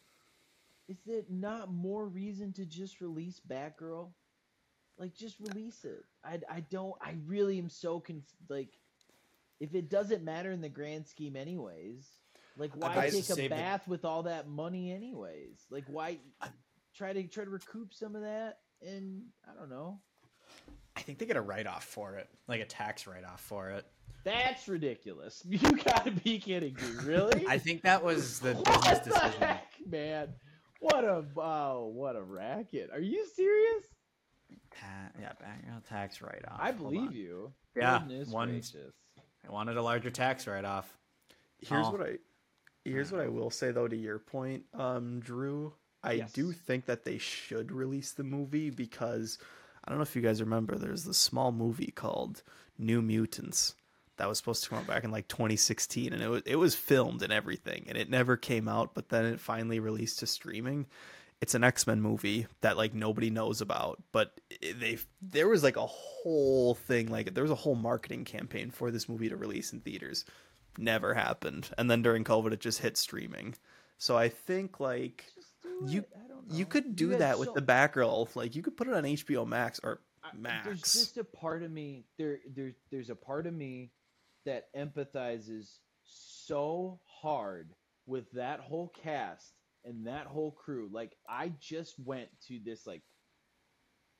[0.89, 4.09] Is it not more reason to just release Batgirl?
[4.99, 6.05] Like, just release it.
[6.24, 6.95] I, I don't.
[7.03, 8.70] I really am so conf- like,
[9.61, 12.07] if it doesn't matter in the grand scheme, anyways.
[12.57, 15.66] Like, why take a bath with all that money, anyways?
[15.70, 16.18] Like, why
[16.95, 18.61] try to try to recoup some of that?
[18.81, 20.01] And I don't know.
[21.07, 23.71] I think they get a write off for it, like a tax write off for
[23.71, 23.87] it.
[24.25, 25.41] That's ridiculous.
[25.49, 27.47] You gotta be kidding me, really?
[27.47, 29.41] I think that was the business what the decision.
[29.41, 30.29] heck, man?
[30.81, 32.91] What a oh, what a racket!
[32.93, 33.85] Are you serious?
[34.73, 34.87] Ta-
[35.21, 36.59] yeah, background tax write off.
[36.61, 37.53] I believe you.
[37.77, 38.93] Yeah, Goodness one- gracious.
[39.49, 40.93] I wanted a larger tax write off.
[41.61, 41.93] here's Oh.
[41.93, 42.17] what I
[42.85, 45.73] here's what I will say though to your point, um, Drew.
[46.03, 46.33] I Yes.
[46.33, 49.39] do think that they should release the movie because
[49.87, 50.76] I don't know if you guys remember.
[50.76, 52.43] There's this small movie called
[52.78, 53.74] New Mutants
[54.16, 56.74] that was supposed to come out back in like 2016, and it was it was
[56.74, 58.95] filmed and everything, and it never came out.
[58.95, 60.87] But then it finally released to streaming.
[61.41, 65.76] It's an X Men movie that like nobody knows about, but they there was like
[65.76, 69.72] a whole thing like there was a whole marketing campaign for this movie to release
[69.72, 70.24] in theaters.
[70.78, 73.55] Never happened, and then during COVID, it just hit streaming.
[73.99, 75.26] So I think like
[75.87, 76.05] You-
[76.51, 78.34] you could do had that with so- the Batgirl.
[78.34, 81.70] Like you could put it on HBO Max or I- There's just a part of
[81.70, 82.38] me there.
[82.55, 83.92] There, there's a part of me
[84.44, 87.70] that empathizes so hard
[88.07, 89.53] with that whole cast
[89.84, 90.88] and that whole crew.
[90.92, 93.03] Like I just went to this like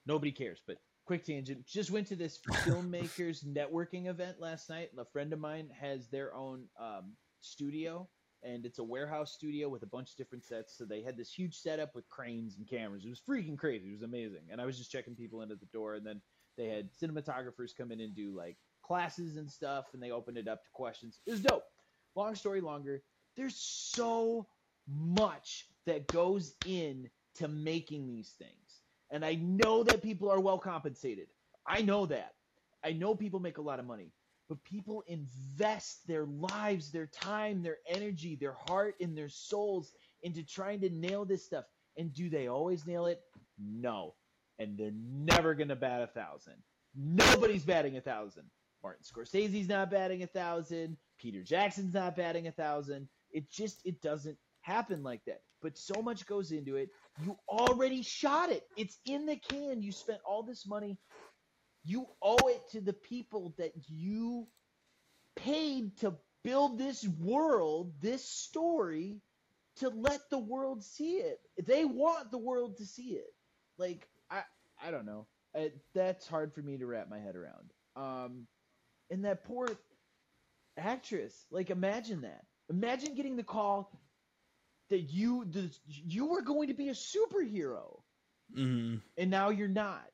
[0.06, 1.66] nobody cares, but quick tangent.
[1.66, 4.90] Just went to this filmmakers networking event last night.
[4.98, 8.08] A friend of mine has their own um, studio,
[8.47, 10.76] and it's a warehouse studio with a bunch of different sets.
[10.76, 13.05] So they had this huge setup with cranes and cameras.
[13.05, 13.88] It was freaking crazy.
[13.88, 14.42] It was amazing.
[14.51, 16.20] And I was just checking people in at the door, and then
[16.57, 20.49] they had cinematographers come in and do like classes and stuff, and they opened it
[20.49, 21.18] up to questions.
[21.26, 21.64] It was dope.
[22.14, 23.03] Long story longer.
[23.36, 24.47] There's so
[24.88, 28.80] much that goes in to making these things.
[29.11, 31.28] And I know that people are well compensated.
[31.66, 32.34] I know that.
[32.84, 34.12] I know people make a lot of money,
[34.49, 39.92] but people invest their lives, their time, their energy, their heart, and their souls
[40.22, 41.64] into trying to nail this stuff.
[41.97, 43.20] And do they always nail it?
[43.59, 44.14] No.
[44.59, 46.55] And they're never going to bat a thousand.
[46.94, 48.44] Nobody's batting a thousand.
[48.82, 50.97] Martin Scorsese's not batting a thousand.
[51.18, 53.09] Peter Jackson's not batting a thousand.
[53.32, 55.40] It just it doesn't happen like that.
[55.62, 56.90] But so much goes into it.
[57.24, 58.64] You already shot it.
[58.76, 59.82] It's in the can.
[59.82, 60.99] You spent all this money.
[61.87, 64.49] You owe it to the people that you
[65.37, 66.14] paid to
[66.45, 69.20] build this world, this story,
[69.76, 71.41] to let the world see it.
[71.66, 73.34] They want the world to see it.
[73.78, 74.43] Like I,
[74.82, 75.26] I don't know.
[75.57, 77.72] I, that's hard for me to wrap my head around.
[77.97, 78.47] Um,
[79.11, 79.68] and that poor
[80.78, 81.47] actress.
[81.51, 82.45] Like imagine that.
[82.70, 83.93] Imagine getting the call
[84.91, 88.03] that you the, you were going to be a superhero
[88.57, 89.03] Mhm.
[89.16, 90.09] and now you're not.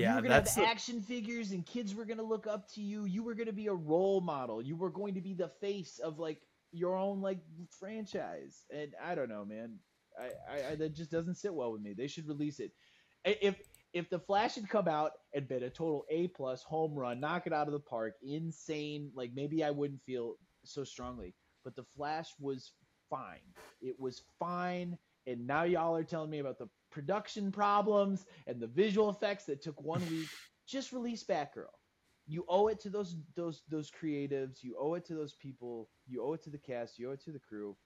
[0.00, 2.68] You Yeah, were gonna that's have the- action figures and kids were gonna look up
[2.74, 3.04] to you.
[3.04, 4.60] You were gonna be a role model.
[4.62, 6.40] You were going to be the face of like
[6.72, 7.38] your own like
[7.70, 8.64] franchise.
[8.72, 9.78] And I don't know, man.
[10.18, 11.92] I, I, I that just doesn't sit well with me.
[11.92, 12.72] They should release it.
[13.24, 13.56] If
[13.92, 17.46] if the Flash had come out and been a total A plus home run, knock
[17.46, 20.34] it out of the park, insane, like maybe I wouldn't feel
[20.64, 21.34] so strongly.
[21.62, 22.72] But the Flash was
[23.08, 23.40] fine.
[23.80, 24.98] It was fine.
[25.26, 29.60] And now y'all are telling me about the production problems and the visual effects that
[29.60, 30.28] took one week.
[30.66, 31.74] Just release Batgirl.
[32.26, 34.62] You owe it to those those those creatives.
[34.62, 35.90] You owe it to those people.
[36.06, 36.98] You owe it to the cast.
[36.98, 37.76] You owe it to the crew.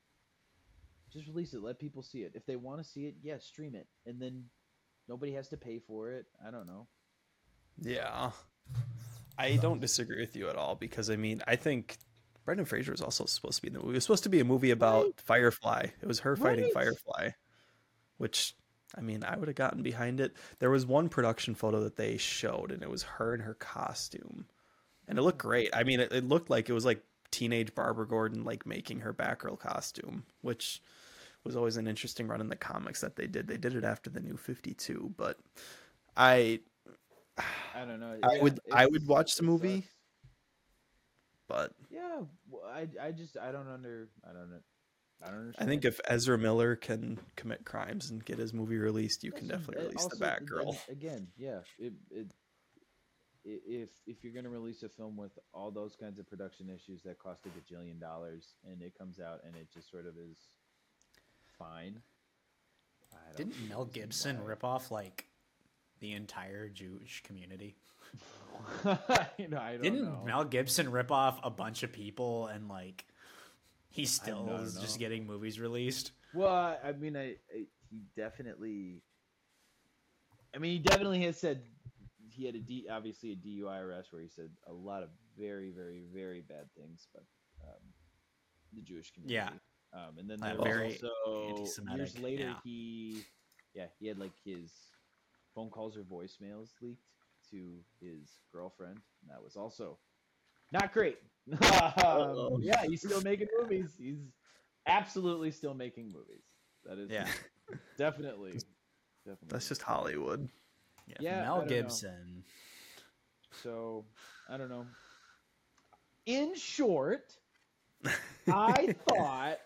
[1.13, 1.63] Just release it.
[1.63, 2.33] Let people see it.
[2.37, 4.45] If they want to see it, yeah, stream it, and then
[5.09, 6.27] nobody has to pay for it.
[6.47, 6.87] I don't know.
[7.81, 8.31] Yeah.
[9.37, 11.97] I don't disagree with you at all because I mean I think
[12.45, 13.93] Brendan Fraser was also supposed to be in the movie.
[13.93, 15.21] It was supposed to be a movie about Right.
[15.21, 15.87] Firefly.
[16.01, 16.75] It was her fighting Right.
[16.75, 17.31] Firefly,
[18.19, 18.55] which
[18.97, 20.35] I mean I would have gotten behind it.
[20.59, 24.47] There was one production photo that they showed, and it was her in her costume,
[25.07, 25.71] and it looked great.
[25.75, 29.13] I mean, it, it looked like it was like teenage Barbara Gordon like making her
[29.13, 30.81] Batgirl costume, which
[31.45, 33.47] was always an interesting run in the comics that they did.
[33.47, 35.39] They did it after the New Fifty Two, but
[36.17, 36.61] I
[37.75, 38.19] I don't know.
[38.23, 39.83] I Yeah, would- I would watch the movie.
[39.83, 39.95] sucks.
[41.47, 42.23] but Yeah,
[42.73, 44.61] I I just I don't under I don't know.
[45.25, 49.25] I don't I think if Ezra Miller can commit crimes and get his movie released,
[49.25, 50.69] you can definitely uh, release the Batgirl.
[50.69, 51.59] again- Again, yeah.
[51.79, 52.27] It, it,
[53.45, 57.19] if if you're gonna release a film with all those kinds of production issues that
[57.19, 60.37] cost a gajillion dollars, and it comes out and it just sort of is
[61.59, 62.01] fine.
[63.13, 64.49] I don't Didn't Mel Gibson why.
[64.51, 65.27] rip off like
[66.01, 67.77] the entire Jewish community?
[69.39, 70.23] you know, I don't Didn't know.
[70.27, 73.07] Mel Gibson rip off a bunch of people and like
[73.99, 74.47] he still
[74.81, 76.13] just getting movies released?
[76.33, 79.03] Well, I mean, I, I he definitely.
[80.55, 81.63] I mean, he definitely has said
[82.31, 85.71] he had a D, obviously a DUI arrest where he said a lot of very,
[85.71, 87.27] very, very bad things about
[87.67, 87.83] um,
[88.73, 89.35] the Jewish community.
[89.35, 89.51] Yeah.
[89.93, 91.11] Um, and then Uh, there was very
[91.51, 92.55] also years later yeah.
[92.63, 93.25] he,
[93.75, 94.73] yeah, he had like his
[95.55, 97.03] phone calls or voicemails leaked
[97.51, 99.01] to his girlfriend.
[99.23, 99.99] And that was also
[100.73, 101.19] not great.
[102.05, 103.95] um, yeah, he's still making movies.
[103.99, 104.19] He's
[104.87, 106.43] absolutely still making movies.
[106.85, 107.29] That is Yeah.
[107.97, 108.61] definitely,
[109.25, 109.49] definitely.
[109.49, 110.49] That's just Hollywood.
[111.07, 111.17] Yeah.
[111.21, 111.69] Yeah, Mel don't know.
[111.75, 112.45] Gibson.
[113.63, 114.05] So
[114.49, 114.87] I don't know.
[116.27, 117.35] In short,
[118.47, 119.59] I thought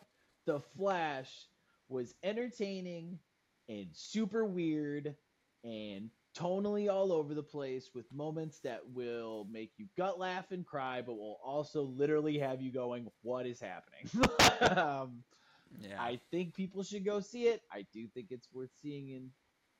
[0.46, 1.46] the Flash
[1.88, 3.18] was entertaining
[3.68, 5.14] and super weird
[5.64, 10.66] and tonally all over the place with moments that will make you gut laugh and
[10.66, 14.08] cry, but will also literally have you going, "What is happening?"
[14.78, 15.24] um,
[15.80, 16.00] Yeah.
[16.00, 17.62] I think people should go see it.
[17.72, 19.30] I do think it's worth seeing in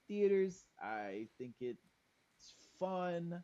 [0.08, 0.64] theaters.
[0.82, 1.80] I think it's
[2.78, 3.42] fun.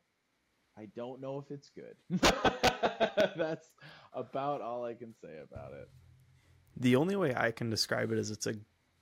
[0.77, 1.97] I don't know if it's good.
[3.37, 3.69] That's
[4.13, 5.89] about all I can say about it.
[6.77, 8.55] The only way I can describe it is it's a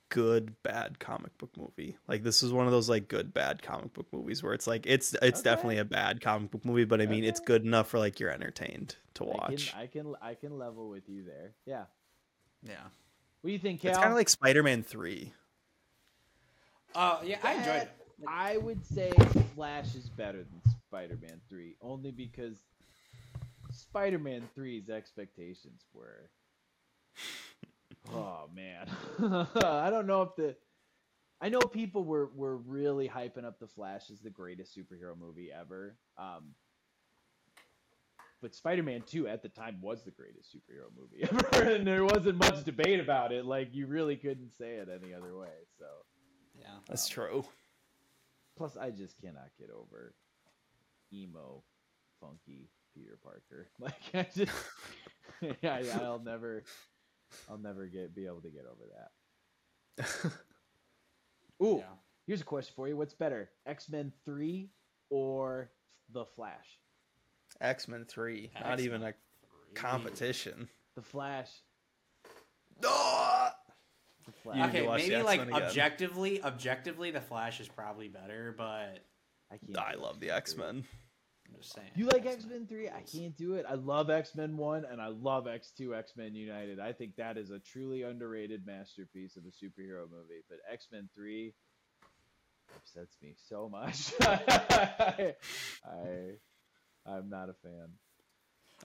[0.08, 1.96] good bad comic book movie.
[2.08, 4.86] Like this is one of those like good bad comic book movies where it's like
[4.86, 5.50] it's it's Okay.
[5.50, 8.30] definitely a bad comic book movie, but I mean it's good enough for like you're
[8.30, 9.72] entertained to I watch.
[9.72, 11.52] can, I can I can level with you there.
[11.66, 11.84] Yeah.
[12.62, 12.74] yeah.
[13.40, 13.90] What do you think, Cal?
[13.90, 15.32] It's kind of like Spider-Man 3.
[16.94, 17.90] Uh, yeah, I enjoyed it.
[18.26, 19.10] I would say
[19.54, 22.56] Flash is better than Spider-Man 3 only because
[23.70, 26.30] Spider-Man 3's expectations were
[28.12, 28.88] Oh man.
[29.64, 30.56] I don't know if the
[31.40, 35.50] I know people were were really hyping up the Flash as the greatest superhero movie
[35.52, 35.96] ever.
[36.18, 36.54] Um
[38.42, 41.22] but Spider-Man 2 at the time was the greatest superhero movie
[41.62, 43.44] ever and there wasn't much debate about it.
[43.46, 45.48] Like you really couldn't say it any other way.
[45.78, 45.86] So
[46.58, 46.66] Yeah.
[46.88, 47.44] That's true.
[48.56, 50.14] Plus, I just cannot get over
[51.12, 51.62] emo,
[52.20, 53.68] funky Peter Parker.
[53.78, 54.52] Like I just,
[55.62, 56.64] yeah, I- I'll never,
[57.50, 60.32] I'll never get be able to get over that.
[61.62, 61.84] Ooh, Yeah.
[62.26, 64.70] here's a question for you: What's better, X Men Three
[65.10, 65.70] or
[66.12, 66.78] The Flash?
[67.60, 69.14] X-Men 3, not even a
[69.74, 70.68] competition.
[70.94, 71.48] The Flash.
[72.84, 73.54] Ah!
[74.26, 74.56] The Flash.
[74.56, 75.54] You need to Okay, maybe like again.
[75.54, 78.98] objectively, objectively, the Flash is probably better, but
[79.50, 79.78] I can't.
[79.78, 80.90] I love the X-Men 3.
[81.48, 81.90] I'm just saying.
[81.94, 82.88] You like X Men Three?
[82.88, 83.64] I can't do it.
[83.68, 86.80] I love X Men One and I love X Two, X Men United.
[86.80, 90.42] I think that is a truly underrated masterpiece of a superhero movie.
[90.48, 91.54] But X Men Three
[92.76, 94.12] upsets me so much.
[94.20, 95.34] I,
[95.84, 96.36] I
[97.06, 97.88] I'm not a fan.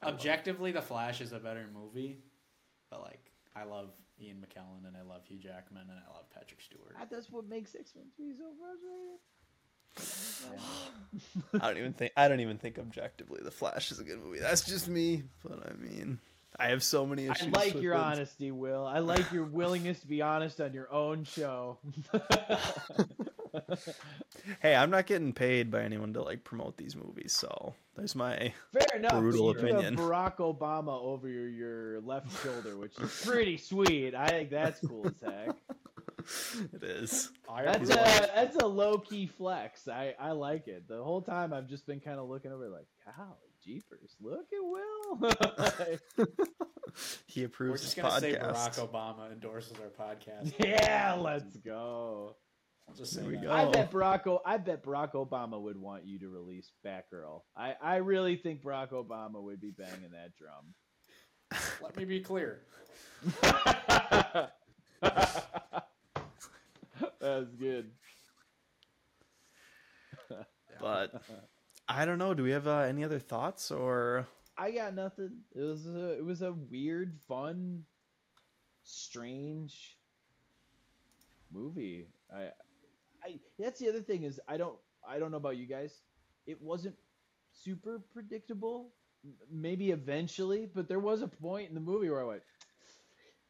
[0.03, 2.19] Objectively, The Flash is a better movie,
[2.89, 3.89] but like I love
[4.19, 6.95] Ian McKellen and I love Hugh Jackman and I love Patrick Stewart.
[7.09, 9.17] That's what makes X Men Three so frustrating.
[11.53, 14.39] I don't even think I don't even think objectively the Flash is a good movie.
[14.39, 16.19] That's just me, but I mean,
[16.57, 17.49] I have so many I issues.
[17.49, 18.85] like with your honesty, Will.
[18.85, 21.77] I like your willingness to be honest on your own show.
[24.61, 28.53] Hey, I'm not getting paid by anyone to like promote these movies, so there's my
[28.71, 29.19] Fair enough.
[29.19, 29.95] Brutal have opinion.
[29.97, 34.15] Barack Obama over your, your left shoulder, which is pretty sweet.
[34.15, 35.55] I think that's cool as heck.
[36.73, 37.31] it is.
[37.47, 39.87] That's a that's a low key flex.
[39.87, 40.87] I I like it.
[40.87, 44.61] The whole time I've just been kind of looking over like, golly, jeepers, look at
[44.61, 45.97] Will.
[47.25, 47.71] He approves.
[47.71, 48.33] We're just gonna say.
[48.33, 50.53] Barack Obama endorses our podcast.
[50.59, 52.35] yeah, let's go.
[52.89, 53.43] I'll just There we that.
[53.43, 53.51] go.
[53.51, 57.43] I bet Barack O- I bet Barack Obama would want you to release Batgirl.
[57.55, 60.73] I I really think Barack Obama would be banging that drum.
[61.81, 62.63] Let me be clear.
[67.21, 67.91] That's good.
[70.79, 71.21] But
[71.87, 72.33] I don't know.
[72.33, 74.25] Do we have uh, any other thoughts or?
[74.57, 75.41] I got nothing.
[75.53, 77.83] It was a, it was a weird, fun,
[78.83, 79.97] strange
[81.51, 82.07] movie.
[82.33, 82.49] I
[83.23, 84.75] I that's the other thing is I don't
[85.07, 86.01] I don't know about you guys.
[86.47, 86.95] It wasn't
[87.51, 88.89] super predictable.
[89.51, 92.41] Maybe eventually, but there was a point in the movie where I went,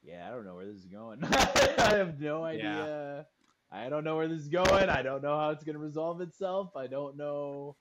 [0.03, 1.23] "Yeah, I don't know where this is going.
[1.23, 3.25] I have no idea.
[3.71, 4.89] I don't know where this is going.
[4.89, 6.75] I don't know how it's going to resolve itself.
[6.75, 7.77] I don't know.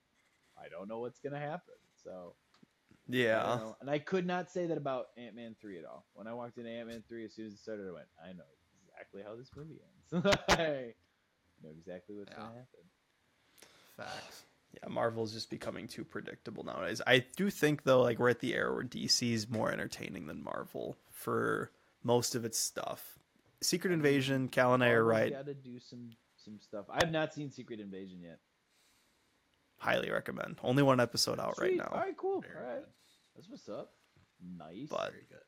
[0.56, 1.74] I don't know what's going to happen."
[2.04, 2.34] So
[3.08, 3.56] Yeah.
[3.58, 3.76] know.
[3.80, 6.06] And I could not say that about Ant Man 3 at all.
[6.14, 8.32] When I walked into Ant Man 3, as soon as it started, I went, I
[8.32, 8.44] know
[8.86, 9.80] exactly how this movie
[10.12, 10.26] ends.
[10.48, 10.94] I
[11.62, 12.38] know exactly what's Yeah.
[12.38, 12.80] going to happen.
[13.96, 14.44] Facts.
[14.74, 17.02] Yeah, Marvel's just becoming too predictable nowadays.
[17.06, 20.44] I do think though, like we're at the era where DC is more entertaining than
[20.44, 21.72] Marvel for
[22.04, 23.18] most of its stuff.
[23.62, 25.32] Secret Invasion, Cal and I are right.
[25.32, 26.86] Got to do some some stuff.
[26.90, 28.38] I have not seen Secret Invasion yet.
[29.78, 30.58] Highly recommend.
[30.62, 31.88] Only one episode out right now.
[31.92, 32.40] All right, cool.
[32.40, 32.88] Very All right, good.
[33.36, 33.92] that's what's up.
[34.56, 34.88] Nice.
[34.88, 35.38] But- Very good.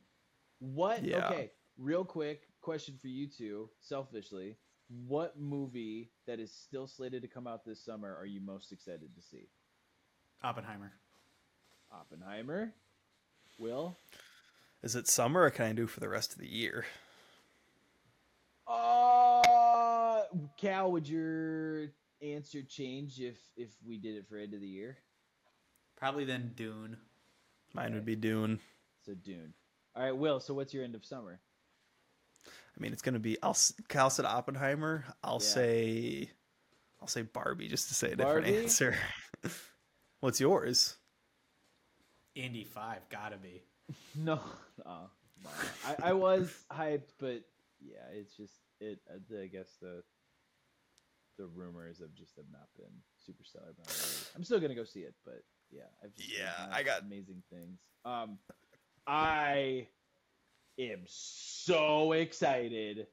[0.59, 1.03] What?
[1.03, 1.29] Yeah.
[1.29, 4.57] Okay, real quick question for you two, selfishly.
[5.07, 9.15] What movie that is still slated to come out this summer are you most excited
[9.17, 9.49] to see?
[10.43, 10.93] Oppenheimer.
[11.91, 12.75] Oppenheimer.
[13.59, 13.97] Will.
[14.83, 16.85] Is it summer or can I do for the rest of the year?
[18.67, 20.23] Uh,
[20.59, 21.89] Cal, would your
[22.23, 24.99] answer change if if we did it for end of the year?
[25.97, 26.97] Probably then Dune.
[27.75, 28.61] Mine would be Dune.
[29.05, 29.53] So Dune.
[29.95, 30.41] All right, Will.
[30.41, 31.41] So what's your end of summer?
[32.47, 33.37] I mean, it's gonna be.
[33.43, 35.05] I'll s- Cal said Oppenheimer.
[35.23, 35.39] I'll Yeah.
[35.49, 36.31] say,
[37.01, 38.97] I'll say Barbie just to say a different answer.
[40.21, 40.97] What's yours?
[42.35, 43.63] Indy Five, gotta be.
[44.15, 44.41] No,
[44.85, 45.11] no.
[45.85, 47.43] I, I was hyped, but
[47.85, 49.01] yeah, it's just it.
[49.11, 50.03] uh, I guess the
[51.39, 54.31] the rumors have just have not been super stellar about it.
[54.37, 57.79] I'm still gonna go see it, but yeah, I've just Yeah, I got- amazing things.
[58.05, 58.39] Um,
[59.07, 59.89] I
[60.79, 63.07] am so excited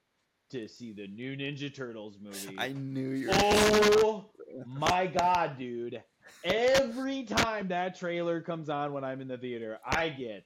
[0.51, 2.55] to see the new Ninja Turtles movie.
[2.57, 3.29] I knew you.
[3.31, 4.29] Oh
[4.65, 6.03] my god, dude.
[6.43, 10.45] Every time that trailer comes on when I'm in the theater, I get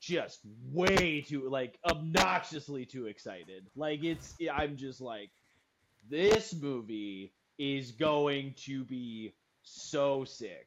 [0.00, 0.40] just
[0.72, 3.66] way too like obnoxiously too excited.
[3.76, 5.30] Like it's I'm just like
[6.08, 10.66] this movie is going to be so sick.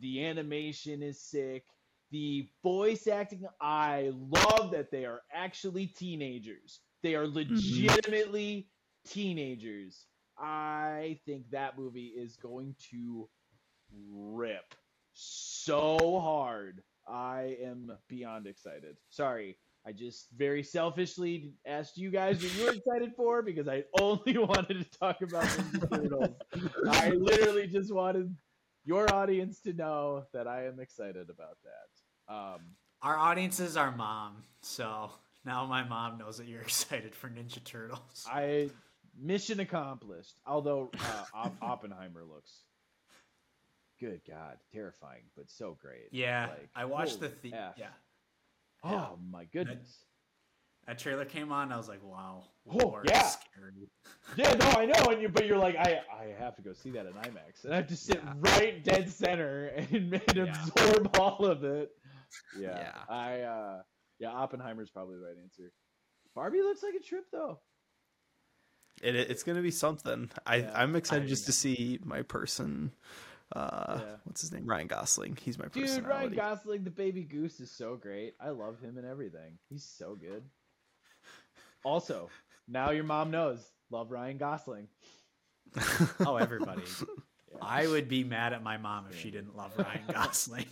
[0.00, 1.64] The animation is sick.
[2.10, 6.80] The voice acting, I love that they are actually teenagers.
[7.02, 7.54] They are mm-hmm.
[7.54, 8.68] legitimately
[9.06, 10.06] teenagers.
[10.38, 13.28] I think that movie is going to
[14.12, 14.74] rip
[15.14, 16.82] so hard.
[17.10, 18.96] I am beyond excited.
[19.08, 19.56] Sorry,
[19.86, 24.38] I just very selfishly asked you guys what you were excited for because I only
[24.38, 26.36] wanted to talk about Ninja Turtles.
[26.88, 28.34] I literally just wanted
[28.84, 32.34] your audience to know that I am excited about that.
[32.34, 32.60] Um,
[33.02, 35.10] Our audience is our mom, so
[35.44, 38.26] now my mom knows that you're excited for Ninja Turtles.
[38.30, 38.70] I
[39.18, 40.34] mission accomplished.
[40.46, 40.90] Although
[41.34, 42.64] uh, Oppenheimer looks
[44.00, 46.08] good, God, terrifying, but so great.
[46.10, 47.74] yeah, Like, I watched the holy the F.
[47.76, 47.86] yeah.
[48.82, 50.04] Oh my goodness.
[50.86, 53.22] That trailer came on, I was like, wow, Oh, yeah.
[53.28, 53.90] scary.
[54.36, 56.90] Yeah, no, I know, and you but you're like, I I have to go see
[56.92, 58.32] that in IMAX, and I have to sit Yeah.
[58.38, 59.92] right dead center and,
[60.28, 60.64] and Yeah.
[60.66, 61.90] absorb all of it.
[62.58, 62.92] Yeah, Yeah.
[63.08, 63.82] I uh,
[64.18, 65.72] yeah, Oppenheimer's probably the right answer.
[66.34, 67.60] Barbie looks like a trip though.
[69.02, 70.30] It, it's gonna be something.
[70.46, 70.72] I Yeah.
[70.74, 72.92] I'm excited I- just to see my person.
[73.54, 74.16] Uh, Yeah.
[74.24, 74.64] what's his name?
[74.66, 75.36] Ryan Gosling.
[75.42, 76.08] He's my Dude, personality.
[76.08, 78.34] Ryan Gosling, the baby goose, is so great.
[78.40, 79.58] I love him and everything.
[79.68, 80.42] He's so good.
[81.84, 82.28] Also,
[82.68, 83.70] now your mom knows.
[83.90, 84.88] Love Ryan Gosling.
[86.26, 86.82] Oh, everybody.
[87.52, 87.58] Yeah.
[87.62, 90.66] I would be mad at my mom if she didn't love Ryan Gosling.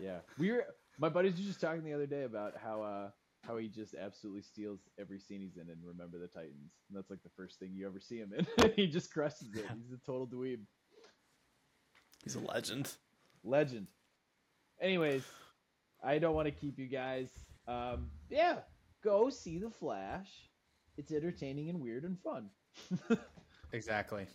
[0.00, 0.64] Yeah, we were.
[0.98, 3.10] My buddies were just talking the other day about how uh
[3.46, 7.10] how he just absolutely steals every scene he's in in Remember the Titans, and that's
[7.10, 8.70] like the first thing you ever see him in.
[8.76, 9.64] he just crushes it.
[9.74, 10.58] He's a total dweeb,
[12.26, 12.90] He's a legend.
[13.44, 13.86] legend.
[14.80, 15.22] Anyways,
[16.02, 17.28] I don't want to keep you guys.
[17.68, 18.56] Um, yeah,
[19.04, 20.28] go see the Flash.
[20.96, 22.50] It's entertaining and weird and fun.
[23.72, 24.26] exactly.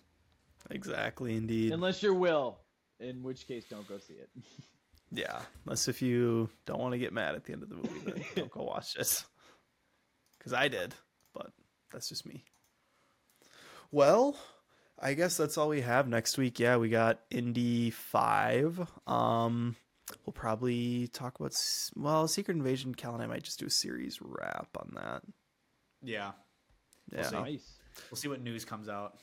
[0.69, 1.73] Exactly, indeed.
[1.73, 2.59] Unless you're Will,
[3.01, 4.29] in which case don't go see it.
[5.13, 7.99] Yeah, unless if you don't want to get mad at the end of the movie,
[8.05, 9.25] then don't go watch this.
[10.37, 10.95] Because I did,
[11.33, 11.51] but
[11.91, 12.45] that's just me.
[13.91, 14.37] Well,
[15.01, 16.59] I guess that's all we have next week.
[16.59, 18.79] Yeah, we got Indy Five.
[19.07, 19.75] Um,
[20.25, 21.55] we'll probably talk about
[21.95, 22.93] well, Secret Invasion.
[22.93, 25.23] Cal and I might just do a series wrap on that.
[26.03, 26.31] Yeah.
[27.11, 27.35] Yeah, see.
[27.35, 27.73] nice.
[28.09, 29.17] We'll see what news comes out.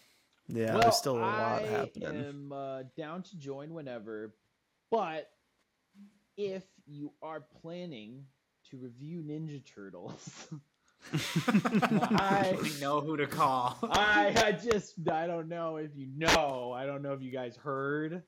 [0.49, 0.73] yeah.
[0.73, 2.09] well, there's still a lot I happening.
[2.09, 4.35] I am uh, down to join whenever,
[4.91, 5.31] but
[6.37, 8.25] if you are planning
[8.71, 10.49] to review Ninja Turtles,
[11.13, 13.79] I, We know who to call.
[13.83, 16.73] I, I just I don't know if you know.
[16.77, 18.23] I don't know if you guys heard,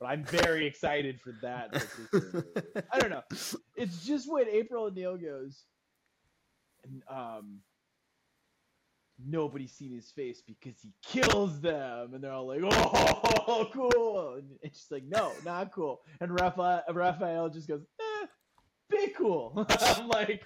[0.00, 1.86] but I'm very excited for that.
[2.92, 3.22] I don't know.
[3.76, 5.64] It's just when April O'Neil goes,
[6.84, 7.58] and um,
[9.24, 14.48] nobody's seen his face because he kills them, and they're all like, "Oh, cool!" And
[14.62, 18.26] it's just like, "No, not cool." And Raphael, Raphael just goes, eh,
[18.90, 20.44] "Be cool." I'm like,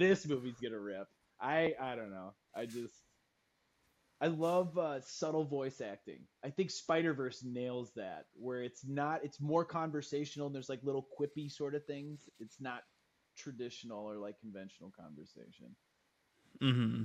[0.00, 1.06] "This movie's gonna rip."
[1.40, 2.34] I I don't know.
[2.56, 2.94] I just
[4.22, 6.20] I love uh, subtle voice acting.
[6.44, 10.46] I think Spider Verse nails that, where it's not, it's more conversational.
[10.46, 12.28] And there's like little quippy sort of things.
[12.38, 12.82] It's not
[13.34, 15.74] traditional or like conventional conversation.
[16.60, 17.04] Mm-hmm.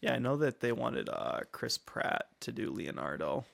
[0.00, 3.44] Yeah, I know that they wanted uh, Chris Pratt to do Leonardo.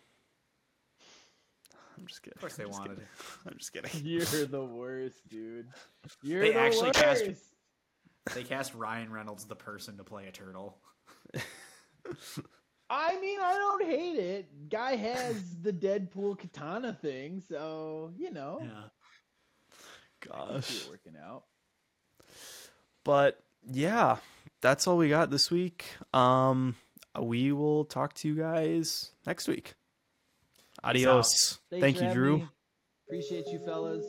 [1.99, 2.37] I'm just kidding.
[2.37, 3.05] Of course they I'm just wanted kidding.
[3.05, 3.49] it.
[3.53, 3.91] I'm just kidding.
[4.03, 5.67] You're the worst, dude.
[6.23, 7.01] You're They the actually worst.
[7.01, 7.25] cast-
[8.35, 10.79] They cast Ryan Reynolds the person to play a turtle.
[12.91, 14.69] I mean, I don't hate it.
[14.69, 18.83] Guy has the Deadpool katana thing, so you know, Yeah.
[20.33, 20.89] I can see Gosh.
[20.89, 21.45] working out.
[23.05, 23.41] But
[23.71, 24.17] yeah,
[24.61, 25.87] that's all we got this week.
[26.13, 26.75] Um,
[27.19, 29.75] we will talk to you guys next week.
[30.85, 31.59] Adios.
[31.71, 32.39] Thank you, Drew.
[32.39, 32.49] me.
[33.07, 34.05] Appreciate you, fellas.